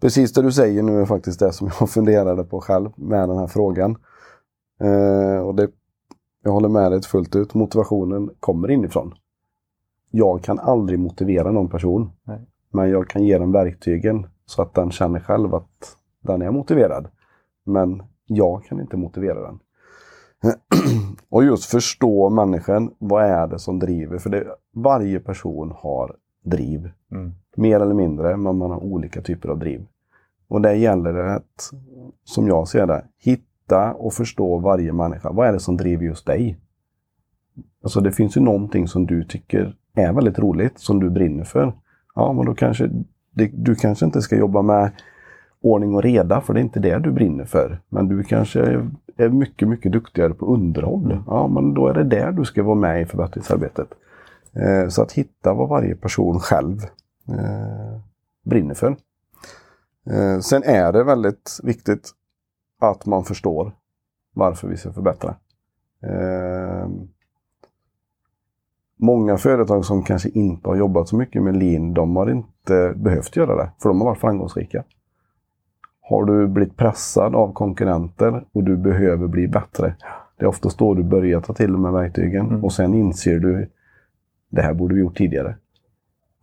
[0.00, 3.38] Precis det du säger nu är faktiskt det som jag funderade på själv med den
[3.38, 3.96] här frågan.
[4.84, 5.68] Uh, och det,
[6.44, 7.54] jag håller med dig fullt ut.
[7.54, 9.14] Motivationen kommer inifrån.
[10.10, 12.10] Jag kan aldrig motivera någon person.
[12.24, 12.46] Nej.
[12.72, 17.08] Men jag kan ge den verktygen så att den känner själv att den är motiverad.
[17.66, 19.58] Men jag kan inte motivera den.
[21.28, 22.94] och just förstå människan.
[22.98, 24.18] Vad är det som driver?
[24.18, 26.90] För det, varje person har driv.
[27.12, 27.32] Mm.
[27.56, 29.86] Mer eller mindre, men man har olika typer av driv.
[30.48, 31.70] Och det gäller att,
[32.24, 35.32] som jag ser det, hitta och förstå varje människa.
[35.32, 36.58] Vad är det som driver just dig?
[37.82, 41.72] Alltså det finns ju någonting som du tycker är väldigt roligt, som du brinner för.
[42.14, 42.90] Ja, men då kanske
[43.30, 44.90] det, du kanske inte ska jobba med
[45.62, 47.80] ordning och reda, för det är inte det du brinner för.
[47.88, 48.82] Men du kanske
[49.16, 51.12] är mycket, mycket duktigare på underhåll.
[51.12, 51.24] Mm.
[51.26, 53.88] Ja, men då är det där du ska vara med i förbättringsarbetet.
[54.52, 56.82] Eh, så att hitta vad varje person själv
[57.28, 58.00] eh,
[58.44, 58.96] brinner för.
[60.10, 62.10] Eh, sen är det väldigt viktigt
[62.80, 63.72] att man förstår
[64.34, 65.34] varför vi ska förbättra.
[68.96, 73.36] Många företag som kanske inte har jobbat så mycket med lean, de har inte behövt
[73.36, 74.84] göra det, för de har varit framgångsrika.
[76.10, 79.94] Har du blivit pressad av konkurrenter och du behöver bli bättre.
[80.36, 82.64] Det är oftast då du börjar ta till de här verktygen mm.
[82.64, 83.68] och sen inser du
[84.48, 85.56] det här borde vi gjort tidigare.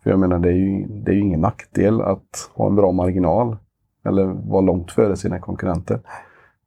[0.03, 2.91] För jag menar, det är, ju, det är ju ingen nackdel att ha en bra
[2.91, 3.57] marginal
[4.05, 5.99] eller vara långt före sina konkurrenter.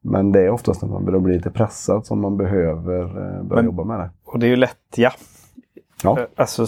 [0.01, 3.63] Men det är oftast när man börjar bli lite pressad som man behöver eh, börja
[3.63, 4.11] Men, jobba med det.
[4.25, 5.11] Och det är ju lätt, ja.
[6.03, 6.19] ja.
[6.19, 6.67] Eh, alltså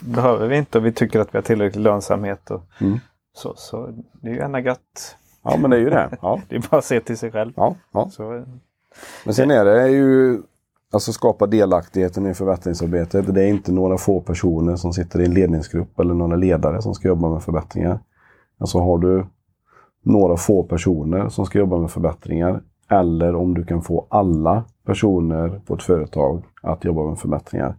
[0.00, 2.50] behöver vi inte och vi tycker att vi har tillräcklig lönsamhet.
[2.50, 2.98] Och mm.
[3.32, 6.18] så, så det är ju gärna gött Ja, men det är ju det.
[6.22, 6.40] Ja.
[6.48, 7.52] det är bara att se till sig själv.
[7.56, 8.08] Ja, ja.
[8.10, 8.44] Så,
[9.24, 10.42] men sen är det ju
[10.92, 13.34] Alltså skapa delaktigheten i förbättringsarbetet.
[13.34, 16.94] Det är inte några få personer som sitter i en ledningsgrupp eller några ledare som
[16.94, 18.00] ska jobba med förbättringar.
[18.58, 19.26] Alltså har du
[20.02, 25.60] några få personer som ska jobba med förbättringar eller om du kan få alla personer
[25.66, 27.74] på ett företag att jobba med förbättringar.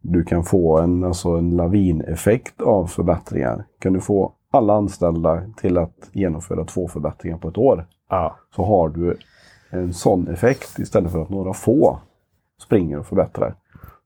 [0.00, 3.64] Du kan få en, alltså en lavineffekt av förbättringar.
[3.78, 7.86] Kan du få alla anställda till att genomföra två förbättringar på ett år.
[8.10, 8.36] Ja.
[8.56, 9.16] Så har du
[9.70, 11.98] en sån effekt istället för att några få
[12.62, 13.54] springer och förbättrar.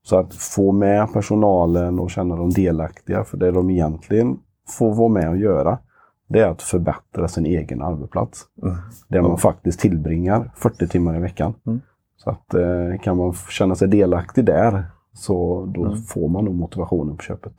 [0.03, 5.09] Så att få med personalen och känna dem delaktiga, för det de egentligen får vara
[5.09, 5.79] med och göra,
[6.27, 8.45] det är att förbättra sin egen arbetsplats.
[8.63, 8.75] Mm.
[9.07, 11.53] Där man faktiskt tillbringar 40 timmar i veckan.
[11.67, 11.81] Mm.
[12.17, 14.83] Så att eh, kan man känna sig delaktig där,
[15.13, 15.97] så då mm.
[15.97, 17.53] får man nog motivationen på köpet.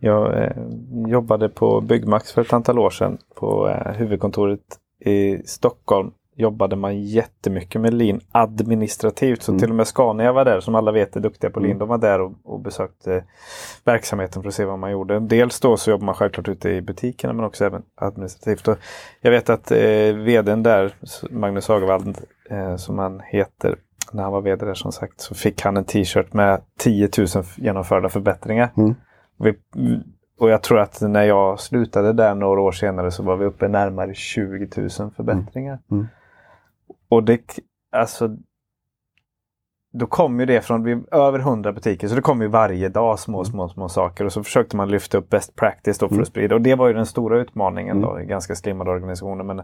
[0.00, 0.52] Jag eh,
[1.06, 4.60] jobbade på Byggmax för ett antal år sedan på eh, huvudkontoret
[5.00, 6.10] i Stockholm.
[6.36, 9.42] Jobbade man jättemycket med lean administrativt.
[9.42, 9.60] Så mm.
[9.60, 11.70] till och med Scania var där som alla vet är duktiga på lean.
[11.70, 11.78] Mm.
[11.78, 13.24] De var där och, och besökte
[13.84, 15.20] verksamheten för att se vad man gjorde.
[15.20, 18.68] Dels då så jobbar man självklart ute i butikerna men också även administrativt.
[18.68, 18.78] Och
[19.20, 20.94] jag vet att eh, vdn där,
[21.30, 22.18] Magnus Agevald
[22.50, 23.76] eh, som han heter,
[24.12, 27.26] när han var vd där som sagt så fick han en t-shirt med 10 000
[27.56, 28.72] genomförda förbättringar.
[28.76, 28.94] Mm.
[29.36, 29.54] Vi,
[30.38, 33.68] och jag tror att när jag slutade där några år senare så var vi uppe
[33.68, 35.78] närmare 20 000 förbättringar.
[35.90, 36.00] Mm.
[36.00, 36.06] Mm.
[37.08, 37.58] Och det,
[37.92, 38.36] alltså,
[39.92, 43.18] då kom ju det från vi, över 100 butiker, så det kom ju varje dag
[43.18, 43.44] små, mm.
[43.44, 44.24] små, små saker.
[44.24, 46.22] Och så försökte man lyfta upp best practice då för mm.
[46.22, 46.54] att sprida.
[46.54, 49.44] Och det var ju den stora utmaningen då i ganska slimmade organisationer.
[49.44, 49.62] Men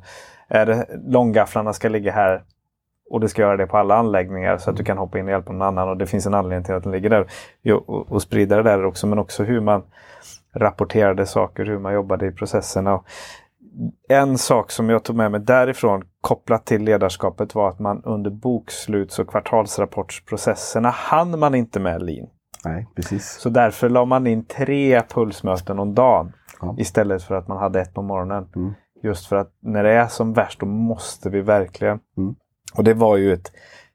[0.48, 2.42] är det långgafflarna ska ligga här
[3.10, 5.30] och du ska göra det på alla anläggningar så att du kan hoppa in och
[5.30, 7.26] hjälpa någon annan och det finns en anledning till att den ligger där.
[7.74, 9.82] Och, och sprida det där också, men också hur man
[10.56, 12.94] rapporterade saker, hur man jobbade i processerna.
[12.94, 13.04] Och
[14.08, 18.30] en sak som jag tog med mig därifrån kopplat till ledarskapet var att man under
[18.30, 22.28] boksluts och kvartalsrapportsprocesserna hann man inte med lean.
[22.64, 23.38] Nej, precis.
[23.40, 26.74] Så därför la man in tre pulsmöten om dagen Ja.
[26.78, 28.48] istället för att man hade ett på morgonen.
[28.56, 28.72] Mm.
[29.02, 31.98] Just för att när det är som värst då måste vi verkligen.
[32.16, 32.34] Mm.
[32.74, 33.52] Och det var ju ett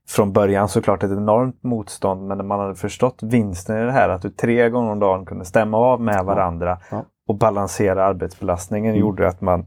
[0.08, 4.10] från början såklart ett enormt motstånd men när man hade förstått vinsten i det här
[4.10, 7.06] att du tre gånger om dagen kunde stämma av med varandra Ja.
[7.28, 9.02] och balansera arbetsbelastningen Mm.
[9.02, 9.66] gjorde att man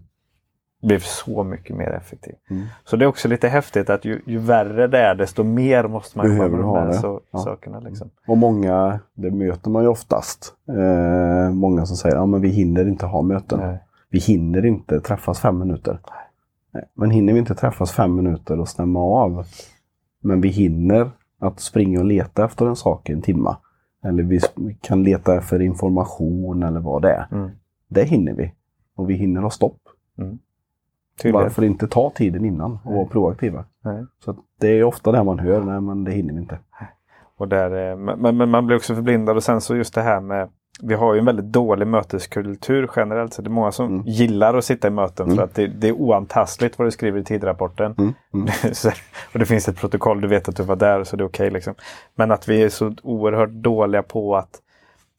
[0.83, 2.35] blev så mycket mer effektiv.
[2.51, 2.63] Mm.
[2.85, 6.19] Så det är också lite häftigt att ju, ju värre det är desto mer måste
[6.19, 6.95] man Behöver ha med det.
[6.95, 7.39] så, Ja.
[7.39, 7.81] sakerna.
[7.81, 8.11] Liksom.
[8.27, 10.55] Och många, det möter man ju oftast.
[10.69, 13.61] Eh, många som säger att ja, vi hinner inte ha möten.
[13.61, 13.79] Nej.
[14.11, 15.99] Vi hinner inte träffas fem minuter.
[16.95, 19.45] Men hinner vi inte träffas fem minuter och stämma av.
[20.21, 23.57] Men vi hinner att springa och leta efter en sak i en timma.
[24.05, 24.41] Eller vi
[24.81, 27.27] kan leta efter information eller vad det är.
[27.33, 27.51] Mm.
[27.89, 28.53] Det hinner vi.
[28.97, 29.81] Och vi hinner ha stopp.
[31.23, 31.35] Tydligt.
[31.35, 33.65] Varför inte ta tiden innan och vara proaktiva?
[33.85, 34.05] Nej.
[34.25, 36.59] Så det är ofta det man hör, nej men det hinner vi inte.
[37.37, 40.21] Och där, eh, men, men man blir också förblindad och sen så just det här
[40.21, 40.49] med
[40.83, 43.35] vi har ju en väldigt dålig möteskultur generellt.
[43.35, 44.03] Så det är många som Mm.
[44.07, 45.37] gillar att sitta i möten Mm.
[45.37, 47.95] för att det, det är oantastligt vad du skriver i tidrapporten.
[47.99, 48.15] Mm.
[48.35, 48.47] Mm.
[49.33, 51.51] Och det finns ett protokoll, du vet att du var där så det är okej.
[51.51, 51.75] liksom.
[52.15, 54.51] Men att vi är så oerhört dåliga på att,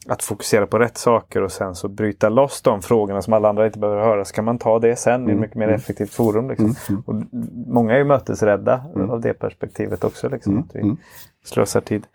[0.09, 3.65] att fokusera på rätt saker och sen så bryta loss de frågorna som alla andra
[3.65, 4.25] inte behöver höra.
[4.25, 5.39] Så kan man ta det sen i ett Mm.
[5.41, 5.75] mycket mer Mm.
[5.75, 6.49] effektivt forum.
[6.49, 6.65] Liksom.
[6.65, 6.75] Mm.
[6.89, 7.03] Mm.
[7.05, 7.15] Och
[7.73, 9.09] många är ju mötesrädda Mm.
[9.09, 10.29] av det perspektivet också.
[10.29, 10.63] Liksom, Mm.
[10.69, 10.97] att vi Mm.
[11.45, 12.07] slösar tid.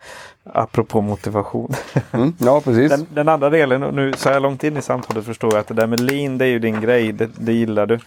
[0.45, 1.71] Apropå motivation.
[2.13, 2.33] Mm.
[2.39, 2.91] Ja, precis.
[2.91, 5.67] Den, den andra delen, och nu så här långt in i samtalet förstår jag att
[5.69, 7.13] det där med lean det är ju din grej.
[7.13, 7.99] Det, det gillar du.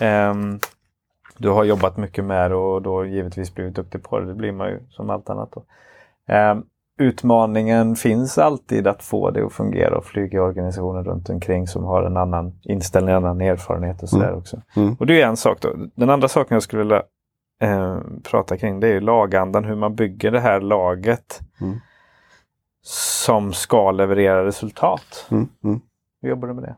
[0.00, 0.58] Ehm,
[1.38, 4.26] du har jobbat mycket med det och då givetvis blivit duktig på det.
[4.26, 5.48] Det blir man ju som allt annat.
[5.52, 5.62] Då.
[6.34, 6.62] Ehm,
[6.98, 12.02] utmaningen finns alltid att få det att fungera och flyga organisationer runt omkring som har
[12.02, 14.38] en annan inställning, en annan erfarenhet och sådär Mm.
[14.38, 14.62] också.
[14.76, 14.94] Mm.
[14.94, 15.68] Och det är en sak då.
[15.94, 17.02] Den andra saken jag skulle vilja
[17.62, 17.98] eh,
[18.30, 21.74] prata kring det är lagandan, hur man bygger det här laget Mm.
[22.84, 25.26] som ska leverera resultat.
[25.30, 25.48] Mm.
[25.64, 25.80] Mm.
[26.22, 26.76] Hur jobbar du med det?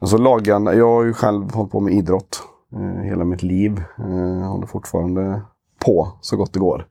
[0.00, 3.82] Alltså lagan, jag har ju själv hållit på med idrott eh, hela mitt liv.
[3.98, 5.42] Eh, håller fortfarande
[5.86, 6.86] på så gott det går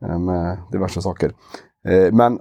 [0.00, 1.32] med diverse saker.
[1.88, 2.38] Ehm, men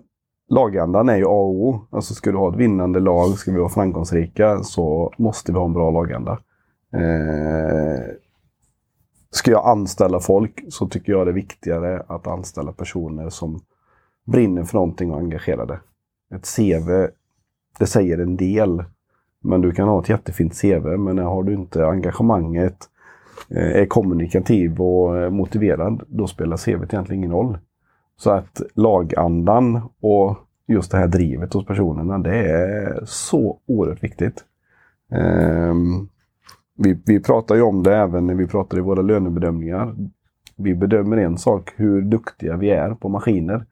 [0.50, 1.88] lagandan är ju A och O.
[1.92, 5.66] Alltså ska du ha ett vinnande lag, ska vi vara framgångsrika så måste vi ha
[5.66, 6.40] en bra laganda.
[6.94, 8.16] Eh,
[9.32, 13.60] ska jag anställa folk så tycker jag det är viktigare att anställa personer som
[14.26, 15.80] brinner för någonting och är engagerade.
[16.36, 17.08] Ett CV,
[17.80, 18.84] det säger en del.
[19.44, 22.95] Men du kan ha ett jättefint CV, men har du inte engagemanget, eh,
[23.50, 27.58] Eh, är kommunikativ och eh, motiverad, då spelar CV egentligen ingen roll.
[28.18, 34.44] Så att lagandan och just det här drivet hos personerna, det är så oerhört viktigt.
[35.12, 36.08] Ehm,
[36.78, 39.96] vi, vi pratar ju om det även när vi pratar i våra lönebedömningar.
[40.56, 43.66] Vi bedömer en sak, hur duktiga vi är på maskiner.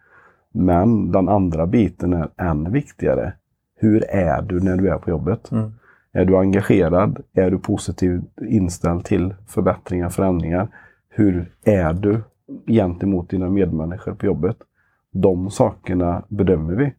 [0.51, 3.33] Men den andra biten är än viktigare.
[3.75, 5.51] Hur är du när du är på jobbet?
[5.51, 5.71] Mm.
[6.13, 7.23] Är du engagerad?
[7.33, 10.67] Är du positivt inställd till förbättringar, förändringar?
[11.09, 12.23] Hur är du
[12.67, 14.57] gentemot dina medmänniskor på jobbet?
[15.11, 16.93] De sakerna bedömer vi.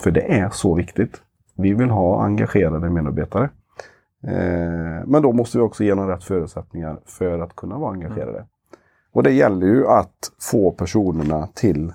[0.00, 1.22] För det är så viktigt.
[1.54, 3.50] Vi vill ha engagerade medarbetare.
[4.22, 8.46] Eh, men då måste vi också ge dem rätt förutsättningar för att kunna vara engagerade.
[9.12, 11.92] Och det gäller ju att få personerna till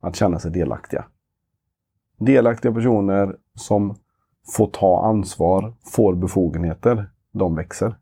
[0.00, 1.04] att känna sig delaktiga.
[2.18, 3.94] Delaktiga personer som
[4.56, 7.96] får ta ansvar, får befogenheter, de växer.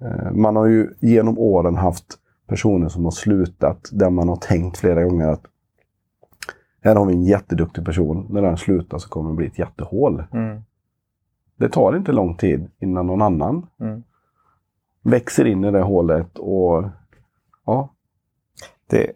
[0.00, 4.78] Eh, Man har ju genom åren haft personer som har slutat där man har tänkt
[4.78, 5.42] flera gånger att
[6.80, 8.26] här har vi en jätteduktig person.
[8.30, 10.24] När den slutar så kommer det bli ett jättehål.
[10.32, 10.62] Mm.
[11.56, 14.02] Det tar inte lång tid innan någon annan Mm.
[15.02, 16.84] växer in i det hålet och
[17.66, 17.88] ja,
[18.86, 19.12] Det,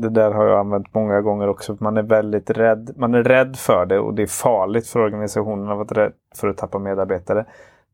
[0.00, 1.76] det där har jag använt många gånger också.
[1.80, 2.90] Man är väldigt rädd.
[2.96, 6.48] Man är rädd för det och det är farligt för organisationen att vara rädd för
[6.48, 7.44] att tappa medarbetare.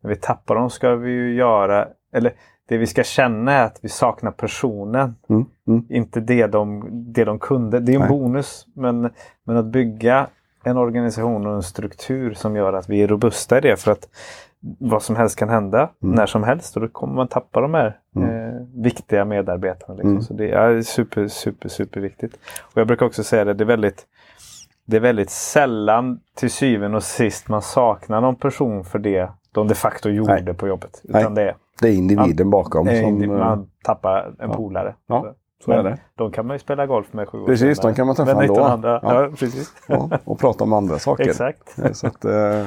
[0.01, 2.33] När vi tappar dem ska vi ju göra, eller
[2.69, 5.15] det vi ska känna är att vi saknar personen.
[5.29, 7.81] mm, mm, Inte det de, det de kunde.
[7.81, 8.09] Det är en Nej.
[8.09, 8.67] bonus.
[8.75, 9.11] Men,
[9.45, 10.27] men att bygga
[10.65, 13.77] en organisation och en struktur som gör att vi är robusta i det.
[13.77, 14.09] För att
[14.79, 16.15] vad som helst kan hända Mm.
[16.15, 18.31] när som helst och då kommer man tappa de här Mm.
[18.49, 19.95] eh, viktiga medarbetarna.
[19.95, 20.11] Liksom.
[20.11, 20.23] Mm.
[20.23, 22.35] Så det är super, super, super viktigt.
[22.63, 24.07] Och jag brukar också säga det, det är väldigt
[24.87, 29.69] det är väldigt sällan till syvende och sist man saknar någon person för det de
[29.69, 30.55] de facto gjorde Nej.
[30.55, 31.01] på jobbet.
[31.05, 31.45] Utan Nej.
[31.45, 32.89] det är, det är individen bakom.
[32.89, 34.57] eh, Som, eh, man tappar en ja.
[34.57, 34.95] polare.
[35.07, 35.99] Ja, så är det.
[36.15, 38.43] De kan man ju spela golf med sju år Precis, de kan man träffa ändå.
[38.55, 39.23] 1900, Ja.
[39.23, 39.29] ja.
[39.39, 39.73] precis.
[39.89, 41.25] ja, och prata om andra saker.
[41.29, 41.79] Exakt.
[41.79, 42.67] Eh, Så att, eh,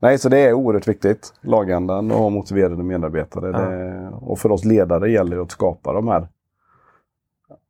[0.00, 1.34] Nej, så det är oerhört viktigt.
[1.40, 3.50] Lagändan och motiverade medarbetare.
[3.50, 3.58] Ja.
[3.58, 6.28] Det, och för oss ledare gäller det att skapa de här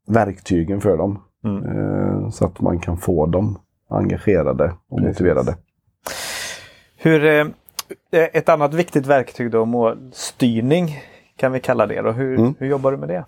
[0.07, 1.23] verktygen för dem.
[1.45, 1.65] Mm.
[1.65, 5.09] Eh, så att man kan få dem engagerade och Precis.
[5.21, 5.57] motiverade.
[6.97, 7.47] Hur, eh,
[8.11, 10.99] ett annat viktigt verktyg då, målstyrning
[11.37, 12.01] kan vi kalla det.
[12.03, 12.11] Då.
[12.11, 12.55] Hur, Mm.
[12.59, 13.25] hur jobbar du med det?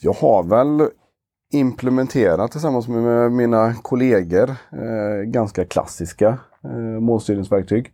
[0.00, 0.88] Jag har väl
[1.52, 7.92] implementerat tillsammans med mina kollegor eh, ganska klassiska eh, målstyrningsverktyg.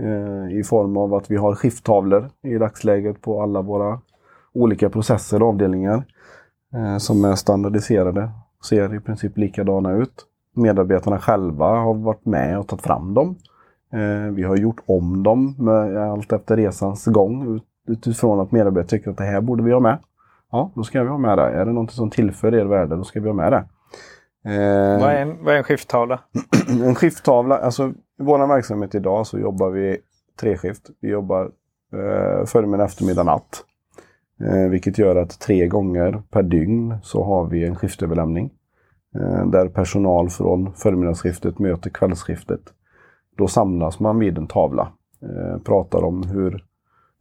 [0.00, 4.00] Eh, I form av att vi har skifttavlor i dagsläget på alla våra
[4.52, 6.04] olika processer och avdelningar.
[6.74, 8.30] Eh, som är standardiserade.
[8.68, 10.24] Ser i princip likadana ut.
[10.56, 13.34] Medarbetarna själva har varit med och tagit fram dem.
[13.92, 18.86] Eh, vi har gjort om dem med allt efter resans gång ut- utifrån att medarbetare
[18.88, 19.98] tycker att det här borde vi ha med.
[20.52, 21.50] Ja, då ska vi ha med det.
[21.50, 23.64] Är det något som tillför er värde, då ska vi ha med det.
[24.48, 26.20] Eh, Vad är en, vad är en skifttavla?
[26.84, 29.98] en skifttavla, alltså i vår verksamhet idag så jobbar vi
[30.40, 30.90] treskift.
[31.00, 31.44] Vi jobbar
[31.92, 33.64] eh, förmiddag, eftermiddag, natt.
[34.40, 38.50] Eh, vilket gör att tre gånger per dygn så har vi en skiftöverlämning.
[39.14, 42.60] Eh, där personal från förmiddagsskiftet möter kvällsskiftet.
[43.36, 44.92] Då samlas man vid en tavla.
[45.22, 46.64] Eh, pratar om hur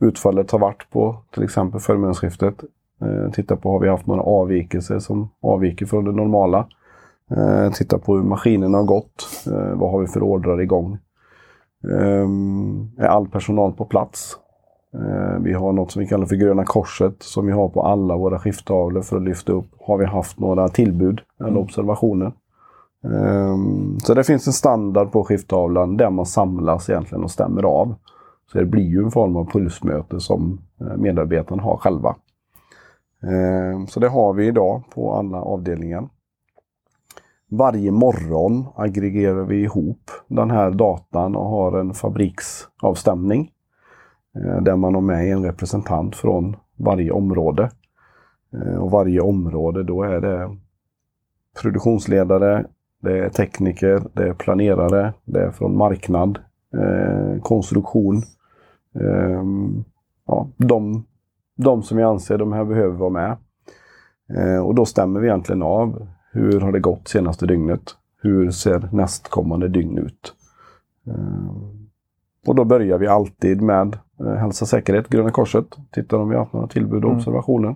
[0.02, 2.64] utfallet har varit på till exempel förmiddagsskiftet.
[3.02, 6.68] Eh, tittar på har vi haft några avvikelser som avviker från det normala.
[7.32, 9.28] Eh, titta på hur maskinerna har gått.
[9.48, 10.98] Eh, vad har vi för ordrar igång?
[12.00, 14.38] Ehm, är all personal på plats?
[14.94, 18.18] Eh, vi har något som vi kallar för Gröna Korset som vi har på alla
[18.18, 19.66] våra skifttavlor för att lyfta upp.
[19.80, 21.62] Har vi haft några tillbud eller Mm.
[21.62, 22.32] observationer?
[23.04, 27.96] Ehm, så det finns en standard på skifttavlan där man samlas egentligen och stämmer av.
[28.52, 32.16] Så det blir ju en form av pulsmöte som eh, medarbetarna har själva.
[33.24, 36.10] Ehm, så det har vi idag på alla avdelningar.
[37.50, 43.52] Varje morgon aggregerar vi ihop den här datan och har en fabriksavstämning.
[44.36, 47.72] Eh, där man har med en representant från varje område.
[48.54, 50.58] Eh, och varje område då är det
[51.62, 52.66] produktionsledare,
[53.02, 56.40] det är tekniker, det är planerare, det är från marknad,
[56.74, 58.22] eh, konstruktion.
[58.96, 59.84] Ehm,
[60.28, 61.06] ja, de,
[61.56, 63.38] de som vi anser de här behöver vara med.
[64.38, 67.96] Eh, och då stämmer vi egentligen av hur har det gått senaste dygnet?
[68.22, 70.34] Hur ser nästkommande dygn ut?
[71.08, 71.56] Eh,
[72.48, 75.66] och då börjar vi alltid med eh, hälsa och säkerhet, Gröna Korset.
[75.92, 77.18] Tittar om vi har haft några tillbud och Mm.
[77.18, 77.76] observationer.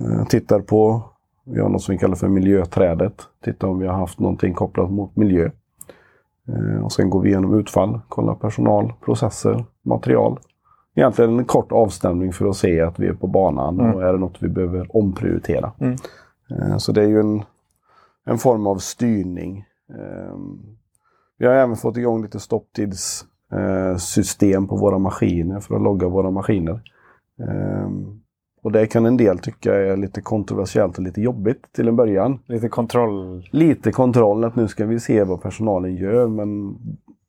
[0.00, 1.02] Eh, tittar på,
[1.44, 3.14] vi har något som vi kallar för miljöträdet.
[3.44, 5.50] Tittar om vi har haft någonting kopplat mot miljö.
[6.48, 10.38] Eh, och sen går vi igenom utfall, kollar personal, processer, material.
[10.94, 13.94] Egentligen en kort avstämning för att se att vi är på banan Mm.
[13.94, 15.72] och är det något vi behöver omprioritera.
[15.78, 15.96] Mm.
[16.50, 17.42] Eh, Så det är ju en,
[18.26, 19.64] en form av styrning.
[19.90, 20.36] Eh,
[21.38, 26.80] Vi har även fått igång lite stopptidssystem på våra maskiner för att logga våra maskiner.
[27.40, 27.88] Eh,
[28.62, 32.38] Och det kan en del tycka är lite kontroversiellt och lite jobbigt till en början.
[32.46, 33.48] Lite kontroll.
[33.52, 36.76] Lite kontroll att nu ska vi se vad personalen gör men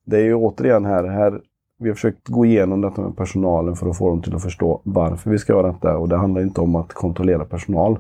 [0.06, 1.42] det är ju återigen här, här
[1.80, 4.82] vi har försökt gå igenom detta med personalen för att få dem till att förstå
[4.84, 5.98] varför vi ska göra detta.
[5.98, 7.98] Och det handlar inte om att kontrollera personal.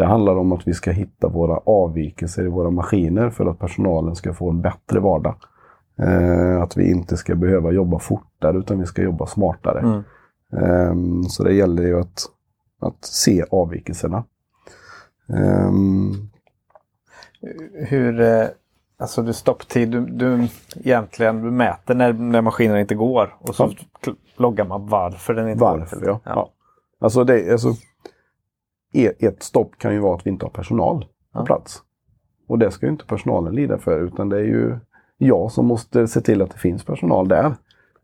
[0.00, 4.16] Det handlar om att vi ska hitta våra avvikelser i våra maskiner för att personalen
[4.16, 5.34] ska få en bättre vardag.
[5.98, 9.78] Eh, att vi inte ska behöva jobba fortare utan vi ska jobba smartare.
[9.80, 10.02] Mm.
[10.52, 12.22] Ehm, så det gäller ju att,
[12.80, 14.24] att se avvikelserna.
[15.28, 16.12] Ehm,
[17.88, 18.44] Hur, eh,
[18.98, 23.72] alltså du stopptid, du, du egentligen du mäter när, när maskinen inte går och så
[24.06, 24.12] Ja.
[24.36, 26.08] loggar man varför den inte Varför, går.
[26.08, 26.20] ja.
[26.24, 26.50] ja.
[27.00, 27.68] Alltså, det, alltså,
[28.92, 31.82] ett stopp kan ju vara att vi inte har personal på plats.
[32.48, 34.78] Och det ska ju inte personalen lida för, utan det är ju
[35.18, 37.54] jag som måste se till att det finns personal där.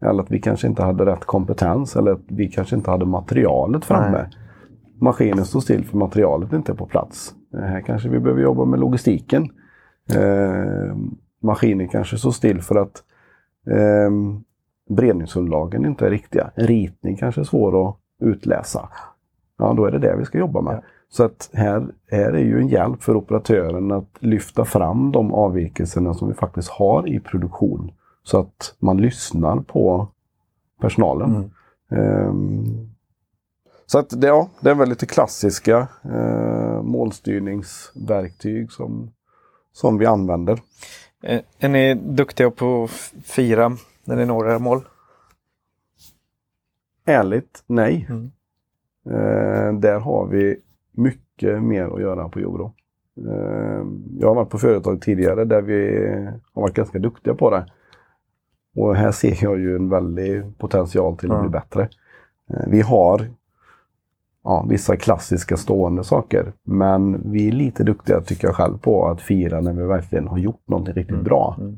[0.01, 3.85] Eller att vi kanske inte hade rätt kompetens eller att vi kanske inte hade materialet
[3.85, 4.19] framme.
[4.19, 4.31] Nej.
[5.01, 7.35] Maskinen står still för materialet inte är på plats.
[7.55, 9.51] Eh, Här kanske vi behöver jobba med logistiken.
[10.15, 10.97] Eh,
[11.43, 13.03] maskinen kanske står still för att
[13.71, 14.11] eh,
[14.89, 16.51] beredningsunderlagen inte är riktiga.
[16.55, 18.89] En ritning kanske är svår att utläsa.
[19.59, 20.75] Ja, då är det det vi ska jobba med.
[20.75, 20.83] Ja.
[21.09, 26.15] Så att här, här är ju en hjälp för operatören att lyfta fram de avvikelserna
[26.15, 27.93] som vi faktiskt har i produktion.
[28.23, 30.09] Så att man lyssnar på
[30.81, 31.35] personalen.
[31.35, 31.51] Mm.
[31.91, 32.89] Ehm,
[33.87, 39.11] så att det, ja, det är väl lite klassiska eh, målstyrningsverktyg som,
[39.73, 40.61] som vi använder.
[41.23, 42.91] Eh, Är ni duktiga på att
[43.25, 44.85] fira när ni når era mål?
[47.05, 48.07] Ärligt, nej.
[48.11, 48.31] Mm.
[49.11, 50.57] Eh, där har vi
[50.93, 52.73] mycket mer att göra på Jobro.
[53.29, 53.83] Eh,
[54.19, 55.99] jag har varit på företag tidigare där vi
[56.53, 57.67] har varit ganska duktiga på det.
[58.77, 61.89] Och här ser jag ju en väldig potential till att bli bättre.
[62.51, 63.27] Eh, Vi har
[64.45, 66.53] ja, vissa klassiska stående saker.
[66.63, 70.39] Men vi är lite duktiga, tycker jag själv, på att fira när vi verkligen har
[70.39, 71.25] gjort någonting riktigt Mm.
[71.25, 71.57] bra.
[71.61, 71.77] Mm.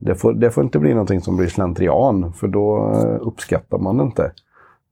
[0.00, 4.02] Det får, det får inte bli någonting som blir slentrian, för då uppskattar man det
[4.04, 4.32] inte.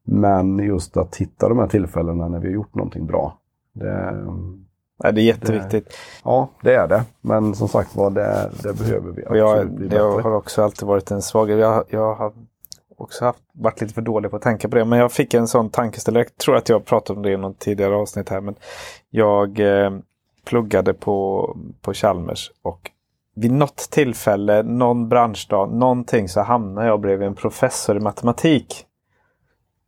[0.09, 3.39] Men just att hitta de här tillfällena när vi har gjort någonting bra.
[3.73, 4.15] Det,
[5.05, 5.97] Nej, det är jätteviktigt.
[6.25, 7.05] ja, det är det.
[7.21, 10.23] Men som sagt var, det, det behöver vi Och jag, absolut bli det bättre.
[10.23, 11.59] har också alltid varit en svaghet.
[11.59, 12.33] Jag, jag har
[12.97, 14.85] också haft, varit lite för dålig på att tänka på det.
[14.85, 16.23] Men jag fick en sån tankeställare.
[16.23, 18.41] Jag tror att jag pratade om det i något tidigare avsnitt här.
[18.41, 18.55] Men
[19.11, 19.91] jag eh,
[20.45, 21.51] pluggade på,
[21.81, 22.51] på Chalmers.
[22.63, 22.91] Och
[23.35, 28.86] vid något tillfälle, någon branschdag, någonting så hamnade jag bredvid en professor i matematik.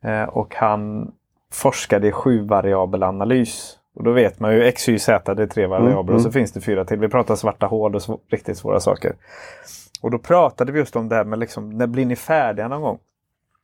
[0.03, 1.11] Eh, och han
[1.51, 3.75] forskade i sju variabel analys.
[3.95, 6.15] Och då vet man ju x, y, z, det är tre variabler.
[6.15, 6.33] Och så mm.
[6.33, 6.99] finns det fyra till.
[6.99, 9.15] Vi pratar svarta hål och sv- riktigt svåra saker.
[10.01, 12.81] Och då pratade vi just om det här med liksom, när blir ni färdiga någon
[12.81, 12.99] gång?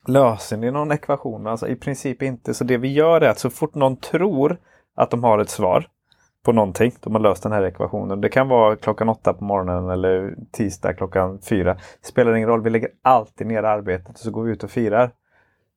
[0.08, 1.48] Löser ni någon ekvation?
[1.48, 2.54] Alltså i princip inte.
[2.54, 4.58] Så det vi gör är att så fort någon tror
[4.96, 5.88] att de har ett svar
[6.44, 8.22] på någonting, de har löst den här ekvationen.
[8.22, 11.78] Det kan vara klockan åtta på morgonen eller tisdag klockan fyra.
[12.02, 15.12] Spelar ingen roll, vi lägger alltid ner arbetet och så går vi ut och firar.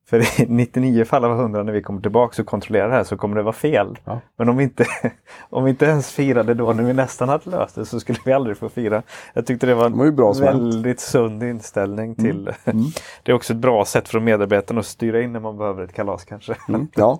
[0.09, 3.17] För i 99 fall av 100 när vi kommer tillbaka och kontrollerar det här så
[3.17, 3.97] kommer det vara fel.
[4.05, 4.19] Ja.
[4.37, 4.85] Men om vi, inte,
[5.49, 8.33] om vi inte ens firade då när vi nästan hade löst det så skulle vi
[8.33, 9.03] aldrig få fira.
[9.33, 12.51] Jag tyckte det var Det var en väldigt sund inställning till...
[12.65, 12.85] Mm.
[13.23, 15.93] Det är också ett bra sätt för medarbetarna att styra in när man behöver ett
[15.93, 16.55] kalas kanske.
[16.69, 16.87] Mm.
[16.95, 17.19] Ja,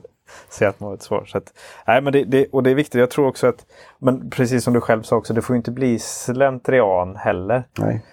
[0.49, 1.25] Säga att man har ett svar.
[1.25, 1.53] Så att,
[1.87, 2.99] nej, men det, det, och det är viktigt.
[2.99, 3.65] Jag tror också att,
[3.99, 7.63] men precis som du själv sa också, det får inte bli slentrian heller.
[7.79, 8.05] nej.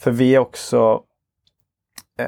[0.00, 1.02] För vi är också...
[2.18, 2.26] Eh,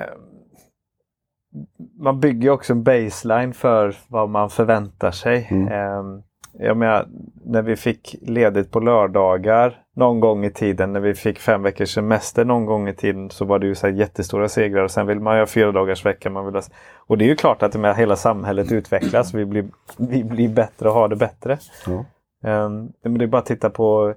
[1.98, 5.48] man bygger också en baseline för vad man förväntar sig.
[5.50, 5.68] Mm.
[5.68, 6.22] Eh,
[6.60, 7.06] jag menar,
[7.44, 11.94] när vi fick ledigt på lördagar någon gång i tiden, när vi fick fem veckors
[11.94, 14.82] semester någon gång i tiden så var det ju så jättestora segrar.
[14.82, 16.30] Och sen vill man ju ha fyra dagars vecka.
[16.30, 16.62] Man vill ha...
[16.96, 19.34] Och det är ju klart att med hela samhället utvecklas.
[19.34, 21.58] Vi blir, vi blir bättre och har det bättre.
[21.86, 22.04] Ja.
[22.64, 24.14] Um, men det är bara att titta på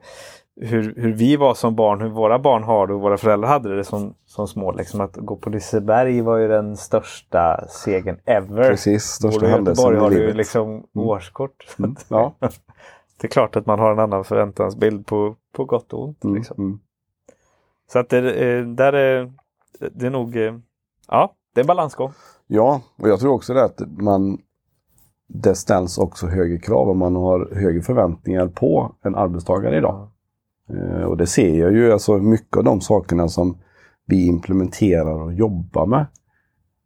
[0.61, 3.75] hur, hur vi var som barn, hur våra barn har det och våra föräldrar hade
[3.75, 4.71] det som, som små.
[4.71, 8.69] Liksom att gå på Liseberg var ju den största segern ever.
[8.69, 10.35] Precis, största händelsen i har du ju livet.
[10.35, 11.65] liksom årskort.
[11.77, 11.95] Så Mm.
[12.09, 12.33] Ja.
[13.21, 16.23] Det är klart att man har en annan förväntansbild på, på gott och ont.
[16.23, 16.35] Mm.
[16.35, 16.63] Liksom.
[16.63, 16.79] Mm.
[17.91, 19.31] Så att det, eh, där är,
[19.91, 20.53] det är nog, eh,
[21.07, 22.11] ja, det är en balansgång.
[22.47, 24.37] Ja, och jag tror också det att man
[25.33, 30.07] det ställs också högre krav om man har högre förväntningar på en arbetstagare idag.
[30.73, 33.57] Eh, och det ser jag ju, alltså mycket av de sakerna som
[34.05, 36.05] vi implementerar och jobbar med.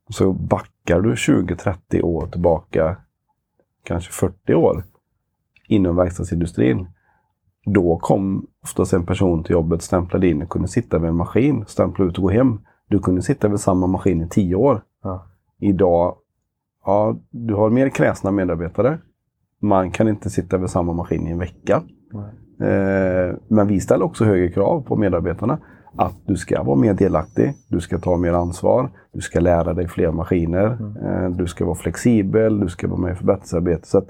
[0.09, 2.97] Så backar du 20-30 år tillbaka,
[3.83, 4.83] kanske 40 år,
[5.67, 6.87] inom verkstadsindustrin.
[7.65, 11.65] Då kom oftast en person till jobbet, stämplade in och kunde sitta vid en maskin,
[11.67, 12.59] stämpla ut och gå hem.
[12.87, 14.81] Du kunde sitta vid samma maskin i 10 år.
[15.03, 15.27] Ja.
[15.59, 16.15] Idag,
[16.85, 18.99] ja, du har mer kräsna medarbetare.
[19.61, 21.83] Man kan inte sitta vid samma maskin i en vecka.
[22.13, 22.44] Eh,
[23.47, 25.57] men vi ställer också högre krav på medarbetarna.
[25.97, 29.87] Att du ska vara mer delaktig, du ska ta mer ansvar, du ska lära dig
[29.87, 33.87] fler maskiner, eh, du ska vara flexibel, du ska vara med i förbättringsarbete.
[33.87, 34.03] Så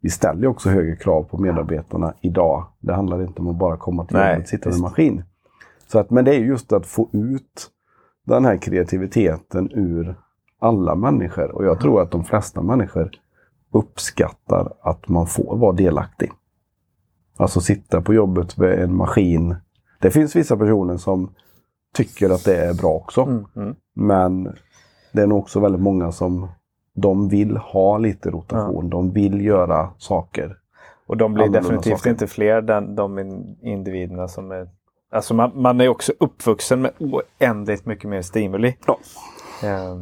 [0.00, 2.64] vi ställer också högre krav på medarbetarna idag.
[2.80, 5.22] Det handlar inte om att bara komma till jobbet och sitta vid en maskin.
[5.86, 7.70] Så att, men det är just att få ut
[8.26, 10.14] den här kreativiteten ur
[10.58, 11.50] alla människor.
[11.50, 13.10] Och jag tror att de flesta människor
[13.72, 16.32] uppskattar att man får vara delaktig.
[17.36, 19.56] Alltså sitta på jobbet med en maskin.
[20.00, 21.34] Det finns vissa personer som
[21.94, 23.22] tycker att det är bra också.
[23.22, 23.74] Mm, mm.
[23.94, 24.56] Men
[25.12, 26.48] det är nog också väldigt många som
[26.94, 28.90] de vill ha lite rotation.
[28.90, 30.56] De vill göra saker.
[31.06, 32.10] Och de blir definitivt saker.
[32.10, 34.68] inte fler, den, de in- individerna som är...
[35.10, 38.76] Alltså man, man är också uppvuxen med oändligt mycket mer stimuli.
[38.86, 38.98] Ja.
[39.62, 39.96] Eh,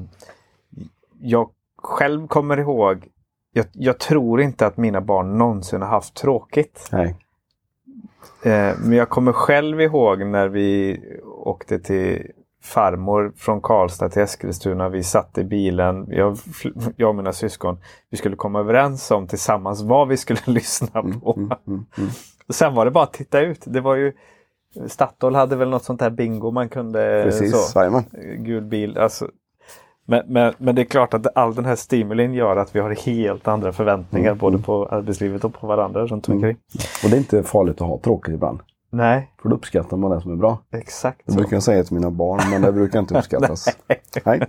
[1.20, 3.08] jag själv kommer ihåg,
[3.52, 6.88] jag, jag tror inte att mina barn någonsin har haft tråkigt.
[6.92, 7.16] Nej.
[8.42, 11.00] Eh, men jag kommer själv ihåg när vi
[11.44, 12.26] åkte till
[12.62, 14.88] farmor från Karlstad till Eskilstuna.
[14.88, 16.38] Vi satt i bilen, jag,
[16.96, 17.78] jag och mina syskon.
[18.10, 21.34] Vi skulle komma överens om tillsammans vad vi skulle lyssna på.
[21.36, 22.10] Mm, mm, mm.
[22.48, 23.64] Och Sen var det bara att titta ut.
[23.66, 24.12] Det var ju
[24.86, 27.22] Statoil hade väl något sånt här bingo man kunde...
[27.24, 28.04] Precis, Så, jajamän.
[28.38, 28.98] gul bil.
[28.98, 29.28] Alltså,
[30.10, 32.90] men, men, men det är klart att all den här stimulin gör att vi har
[32.90, 34.62] helt andra förväntningar Mm, både mm.
[34.62, 36.36] på arbetslivet och på varandra runt Mm.
[36.38, 36.56] omkring.
[37.04, 38.60] Och det är inte farligt att ha tråkigt ibland.
[38.92, 40.58] Nej, För då uppskattar man det som är bra.
[40.72, 43.76] exakt Det brukar jag säga till mina barn, men det brukar inte uppskattas.
[44.24, 44.40] Nej.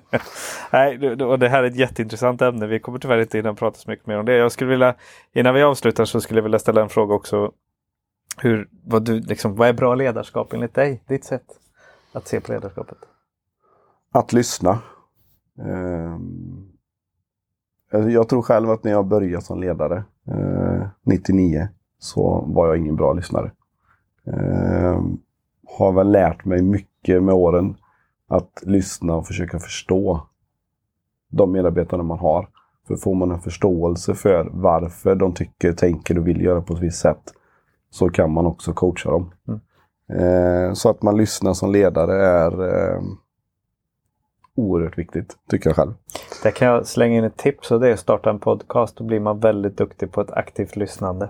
[0.72, 2.68] Nej, och det här är ett jätteintressant ämne.
[2.68, 4.36] Vi kommer tyvärr inte hinna prata så mycket mer om det.
[4.36, 4.96] Jag skulle vilja,
[5.34, 7.52] innan vi avslutar så skulle jag vilja ställa en fråga också.
[8.38, 11.04] Hur, vad, du, liksom, vad är bra ledarskap enligt dig?
[11.08, 11.46] Ditt sätt
[12.14, 12.98] att se på ledarskapet?
[14.14, 14.80] att lyssna.
[15.66, 16.72] Ehm,
[17.92, 21.68] alltså, jag tror själv att när jag började som ledare, eh, 99,
[22.00, 23.52] så var jag ingen bra lyssnare.
[24.26, 25.18] Ehm,
[25.78, 27.76] har väl lärt mig mycket med åren
[28.28, 30.28] att lyssna och försöka förstå
[31.30, 32.48] de medarbetarna man har.
[32.88, 36.80] För får man en förståelse för varför de tycker, tänker och vill göra på ett
[36.80, 37.34] visst sätt
[37.90, 39.32] så kan man också coacha dem.
[39.48, 39.60] Mm.
[40.14, 43.02] Eh, så att man lyssnar som ledare är eh,
[44.62, 45.94] oerhört viktigt, tycker jag själv.
[46.44, 48.98] Där kan jag slänga in ett tips och det är att starta en podcast.
[48.98, 51.30] Då blir man väldigt duktig på ett aktivt lyssnande.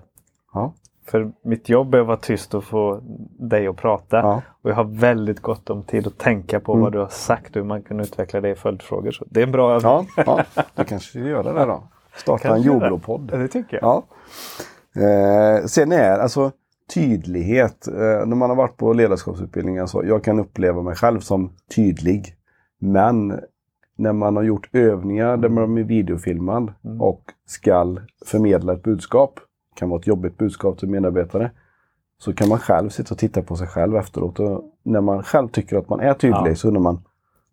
[0.53, 0.73] Ja.
[1.07, 2.99] För mitt jobb är att vara tyst och få
[3.39, 4.17] dig att prata.
[4.17, 4.41] Ja.
[4.61, 6.83] Och jag har väldigt gott om tid att tänka på Mm.
[6.83, 9.11] vad du har sagt och hur man kan utveckla det i följdfrågor.
[9.11, 10.07] Så det är en bra övning.
[10.17, 11.83] Ja, ja, du kanske ska göra det då.
[12.15, 12.73] Starta en Kanske det.
[12.75, 13.29] Joblo-podd.
[13.33, 14.03] Ja, det tycker jag.
[14.93, 15.01] Ja.
[15.01, 16.51] Eh, sen är alltså
[16.93, 17.87] tydlighet.
[17.87, 17.93] Eh,
[18.25, 22.35] när man har varit på ledarskapsutbildningar så jag kan uppleva mig själv som tydlig.
[22.83, 23.39] Men
[23.95, 27.01] när man har gjort övningar där man är videofilmad Mm.
[27.01, 29.39] och skall förmedla ett budskap,
[29.75, 31.51] kan vara ett jobbigt budskap till medarbetare,
[32.17, 34.39] så kan man själv sitta och titta på sig själv efteråt.
[34.39, 36.55] Och när man själv tycker att man är tydlig Ja.
[36.55, 37.01] så undrar man,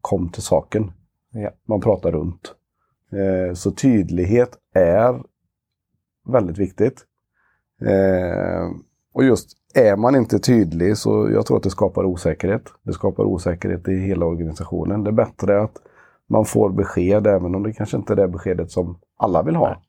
[0.01, 0.93] kom till saken.
[1.31, 1.51] Ja.
[1.65, 2.55] Man pratar runt.
[3.13, 5.23] Eh, så tydlighet är
[6.27, 7.05] väldigt viktigt.
[7.81, 8.71] Eh,
[9.19, 12.63] och just är man inte tydlig så jag tror att det skapar osäkerhet.
[12.83, 15.05] Det skapar osäkerhet i hela organisationen.
[15.05, 15.77] Det är bättre att
[16.27, 19.83] man får besked även om det kanske inte är det beskedet som alla vill ha.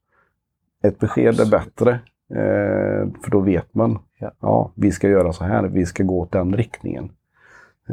[0.83, 1.91] Ett besked är bättre.
[2.29, 3.99] Eh, för då vet man.
[4.39, 4.71] Ja.
[4.75, 5.63] vi ska göra så här.
[5.67, 7.11] Vi ska gå åt den riktningen.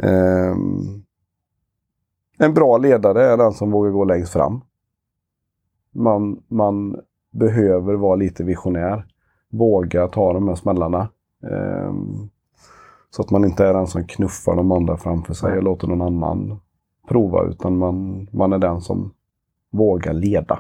[0.02, 1.02] Ehm,
[2.38, 4.60] en bra ledare är den som vågar gå längst fram.
[5.92, 9.06] Man, man behöver vara lite visionär.
[9.48, 11.08] Våga ta de här smällarna.
[11.42, 12.28] Ehm,
[13.10, 16.02] så att man inte är den som knuffar de andra framför sig och låter någon
[16.02, 16.60] annan
[17.08, 17.44] prova.
[17.44, 19.14] Utan man, man är den som
[19.70, 20.58] vågar leda.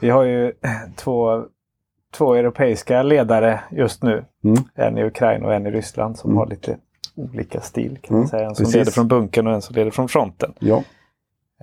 [0.00, 0.52] Vi har ju
[0.96, 1.44] två,
[2.12, 4.24] två europeiska ledare just nu.
[4.44, 4.56] Mm.
[4.74, 6.38] En i Ukraina och en i Ryssland som Mm.
[6.38, 6.76] har lite
[7.14, 7.98] olika stil.
[8.02, 8.48] kan man Mm, säga.
[8.48, 8.74] En som precis.
[8.76, 10.52] leder från bunkern och en som leder från fronten.
[10.58, 10.82] Ja.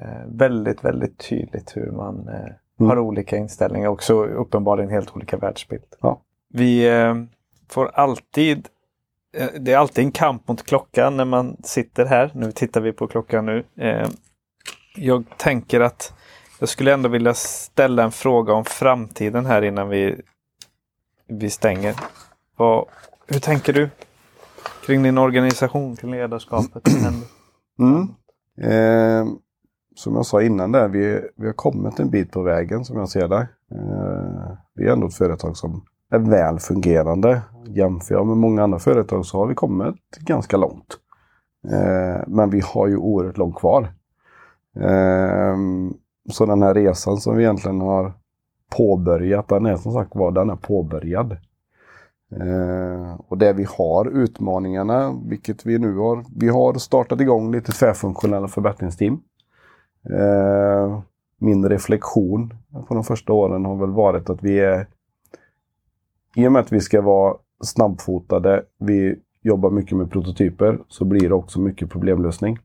[0.02, 2.36] Eh, väldigt, väldigt tydligt hur man eh,
[2.80, 2.90] Mm.
[2.90, 3.88] har olika inställningar.
[3.90, 5.84] Också uppenbarligen helt olika världsbild.
[6.02, 6.22] Ja.
[6.54, 7.16] Vi eh,
[7.70, 8.68] får alltid
[9.38, 12.32] eh, det är alltid en kamp mot klockan när man sitter här.
[12.34, 13.64] Nu tittar vi på klockan nu.
[13.76, 14.10] Eh,
[14.96, 16.14] jag tänker att
[16.60, 20.22] jag skulle ändå vilja ställa en fråga om framtiden här innan vi,
[21.28, 21.96] vi stänger.
[22.58, 22.86] Vad,
[23.28, 23.90] hur tänker du
[24.86, 26.84] kring din organisation, kring ledarskapet?
[27.80, 28.02] Mm.
[28.62, 29.26] Eh,
[29.96, 33.10] som jag sa innan där, vi, vi har kommit en bit på vägen som jag
[33.10, 33.48] ser det.
[33.72, 35.86] Eh, vi är ändå ett företag som
[36.16, 37.42] är väl fungerande.
[37.68, 40.98] Jämför jag med många andra företag så har vi kommit ganska långt.
[41.72, 43.88] Eh, men vi har ju oerhört långt kvar.
[44.80, 45.58] Eh,
[46.32, 48.14] så den här resan som vi egentligen har
[48.78, 51.38] påbörjat, den är som sagt var, den är påbörjad.
[52.32, 56.24] Eh, och där vi har, utmaningarna, vilket vi nu har.
[56.36, 59.22] Vi har startat igång lite tvärfunktionella förbättringsteam.
[60.10, 61.00] Eh,
[61.40, 62.54] min reflektion
[62.88, 64.88] på de första åren har väl varit att vi är...
[66.36, 71.30] I och med att vi ska vara snabbfotade, vi jobbar mycket med prototyper, så blir
[71.30, 72.60] det också mycket problemlösning.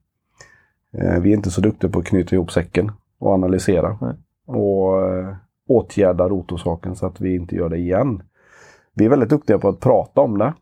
[0.93, 3.99] Eh, vi är inte så duktiga på att knyta ihop säcken och analysera.
[4.01, 4.15] Nej.
[4.47, 5.37] Och eh,
[5.69, 8.23] åtgärda rotorsaken så att vi inte gör det igen.
[8.95, 10.55] Vi är väldigt duktiga på att prata om det.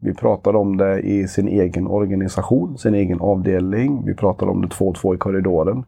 [0.00, 4.04] Vi pratar om det i sin egen organisation, sin egen avdelning.
[4.06, 5.84] Vi pratar om det två och två i korridoren.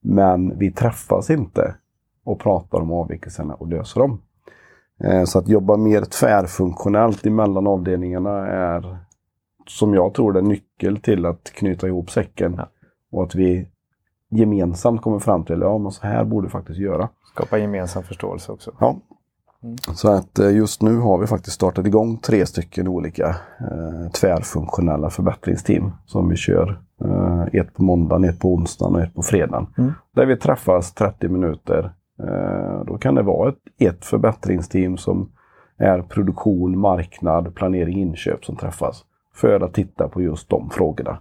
[0.00, 1.74] Men vi träffas inte
[2.24, 4.20] och pratar om avvikelserna och löser dem.
[5.04, 8.98] Eh, Så att jobba mer tvärfunktionellt emellan avdelningarna är,
[9.66, 12.54] som jag tror, det nyckel till att knyta ihop säcken.
[12.58, 12.68] Ja.
[13.12, 13.68] Och att vi
[14.30, 17.08] gemensamt kommer fram till, ja men så här borde vi faktiskt göra.
[17.34, 18.72] Skapa gemensam förståelse också.
[18.80, 18.96] Ja.
[19.62, 19.76] Mm.
[19.94, 23.28] Så att eh, just nu har vi faktiskt startat igång tre stycken olika
[23.60, 26.80] eh, tvärfunktionella förbättringsteam som vi kör.
[27.04, 29.66] Eh, ett på måndagen, ett på onsdagen och ett på fredagen.
[29.78, 29.92] Mm.
[30.14, 31.92] Där vi träffas 30 minuter.
[32.22, 35.28] Eh, då kan det vara ett, ett förbättringsteam som
[35.76, 39.04] är produktion, marknad, planering, inköp som träffas.
[39.34, 41.18] För att titta på just de frågorna.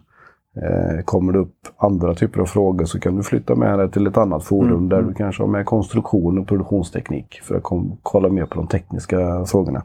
[0.62, 4.08] Eh, kommer det upp andra typer av frågor så kan du flytta med dig till
[4.08, 5.10] ett annat forum Mm, där mm.
[5.10, 7.64] du kanske har med konstruktion och produktionsteknik för att
[8.04, 9.84] kolla mer på de tekniska frågorna.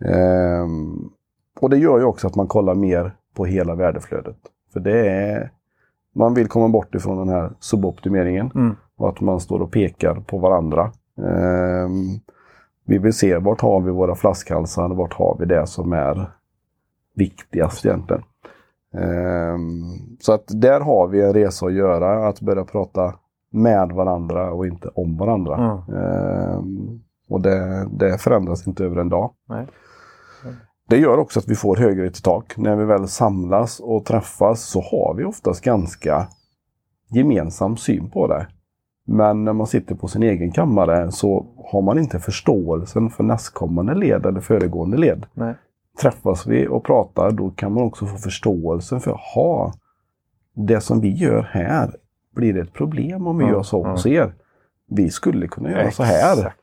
[0.00, 1.10] Ehm,
[1.60, 4.36] och det gör ju också att man kollar mer på hela värdeflödet.
[4.72, 5.50] För det är,
[6.14, 8.76] man vill komma bort ifrån den här suboptimeringen Mm.
[8.98, 10.92] Och att man står och pekar på varandra.
[11.18, 12.20] Ehm,
[12.84, 16.30] vi vill se vart har vi våra flaskhalsar, vart har vi det som är
[17.14, 18.22] viktigast egentligen.
[18.94, 19.82] Ehm,
[20.20, 23.14] så att där har vi en resa att göra, att börja prata
[23.50, 25.84] med varandra och inte om varandra.
[25.88, 27.00] Mm.
[27.28, 29.30] Och det, det förändras inte över en dag.
[29.48, 29.66] Nej.
[30.88, 32.56] Det gör också att vi får högre till tak.
[32.56, 36.28] När vi väl samlas och träffas så har vi oftast ganska
[37.10, 38.46] gemensam syn på det.
[39.08, 43.94] Men när man sitter på sin egen kammare så har man inte förståelsen för nästkommande
[43.94, 45.26] led eller föregående led.
[45.34, 45.54] Nej.
[46.00, 49.72] Träffas vi och pratar då kan man också få förståelsen för ha
[50.54, 51.96] det som vi gör här,
[52.34, 53.90] blir det ett problem om vi Ja, gör så ja.
[53.90, 54.34] hos er?
[54.88, 56.32] Vi skulle kunna göra så här.
[56.36, 56.56] Exakt.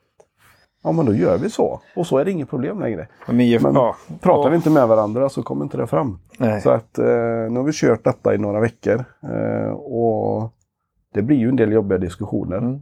[0.84, 1.82] Ja, men då gör vi så.
[1.96, 3.08] Och så är det inget problem längre.
[3.28, 6.20] Och ni, Men ja, Pratar vi inte med varandra så kommer inte det fram.
[6.38, 6.62] Nej.
[6.62, 7.06] Så att eh,
[7.50, 9.04] nu har vi kört detta i några veckor.
[9.24, 10.54] Eh, och
[11.14, 12.58] det blir ju en del jobbiga diskussioner.
[12.58, 12.80] Mm.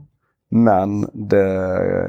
[0.49, 1.49] Men det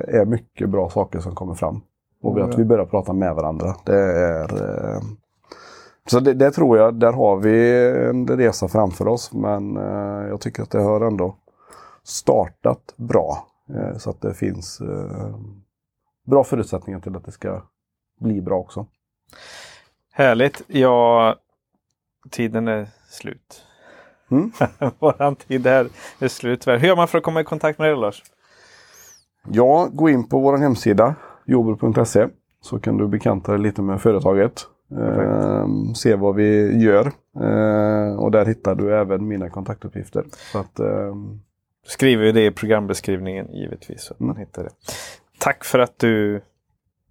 [0.09, 1.81] är mycket bra saker som kommer fram.
[2.23, 3.77] Och att vi börjar prata med varandra.
[3.85, 4.43] Det är...
[4.95, 5.01] Eh,
[6.07, 9.33] så det, det tror jag, där har vi en resa framför oss.
[9.33, 11.37] Men eh, jag tycker att det har ändå
[12.03, 13.47] startat bra.
[13.75, 14.83] Eh, så att det finns
[16.27, 17.62] bra förutsättningar till att det ska
[18.20, 18.87] bli bra också.
[20.12, 20.62] Härligt.
[20.66, 21.37] Ja,
[22.31, 23.64] tiden är slut.
[24.33, 24.53] Mm.
[24.99, 25.87] Våran tid här
[26.18, 26.61] är slut.
[26.61, 26.78] tyvärr.
[26.78, 28.22] Hur gör man för att komma i kontakt med dig Lars?
[29.49, 31.14] Ja, gå in på vår hemsida
[31.47, 32.28] jordbruk.se
[32.61, 34.66] så kan du bekanta dig lite med företaget.
[35.01, 37.07] Eh, se vad vi gör.
[37.41, 40.24] Eh, och där hittar du även mina kontaktuppgifter.
[40.53, 41.14] Så att, eh,
[41.87, 44.03] Skriver ju det i programbeskrivningen givetvis.
[44.03, 44.41] Så att man Mm.
[44.41, 44.70] hittar det.
[45.39, 46.41] Tack för att du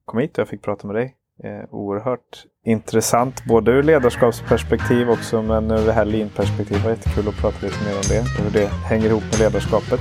[0.06, 1.16] kom hit och jag fick prata med dig.
[1.44, 6.78] Eh, oerhört intressant både ur ledarskapsperspektiv också men ur det här lean-perspektiv.
[6.78, 8.44] Det var jättekul att prata lite mer om det.
[8.44, 10.00] Hur det hänger ihop med ledarskapet.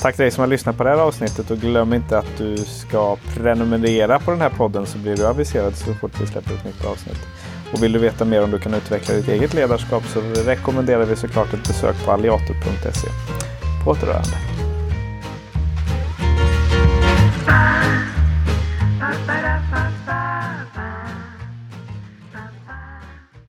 [0.00, 2.56] Tack till dig som har lyssnat på det här avsnittet och glöm inte att du
[2.56, 6.64] ska prenumerera på den här podden så blir du aviserad så fort vi släpper ett
[6.64, 7.20] nytt avsnitt.
[7.72, 11.16] Och vill du veta mer om du kan utveckla ditt eget ledarskap så rekommenderar vi
[11.16, 13.08] såklart ett besök på alliator.se.
[13.84, 14.65] På återhörande.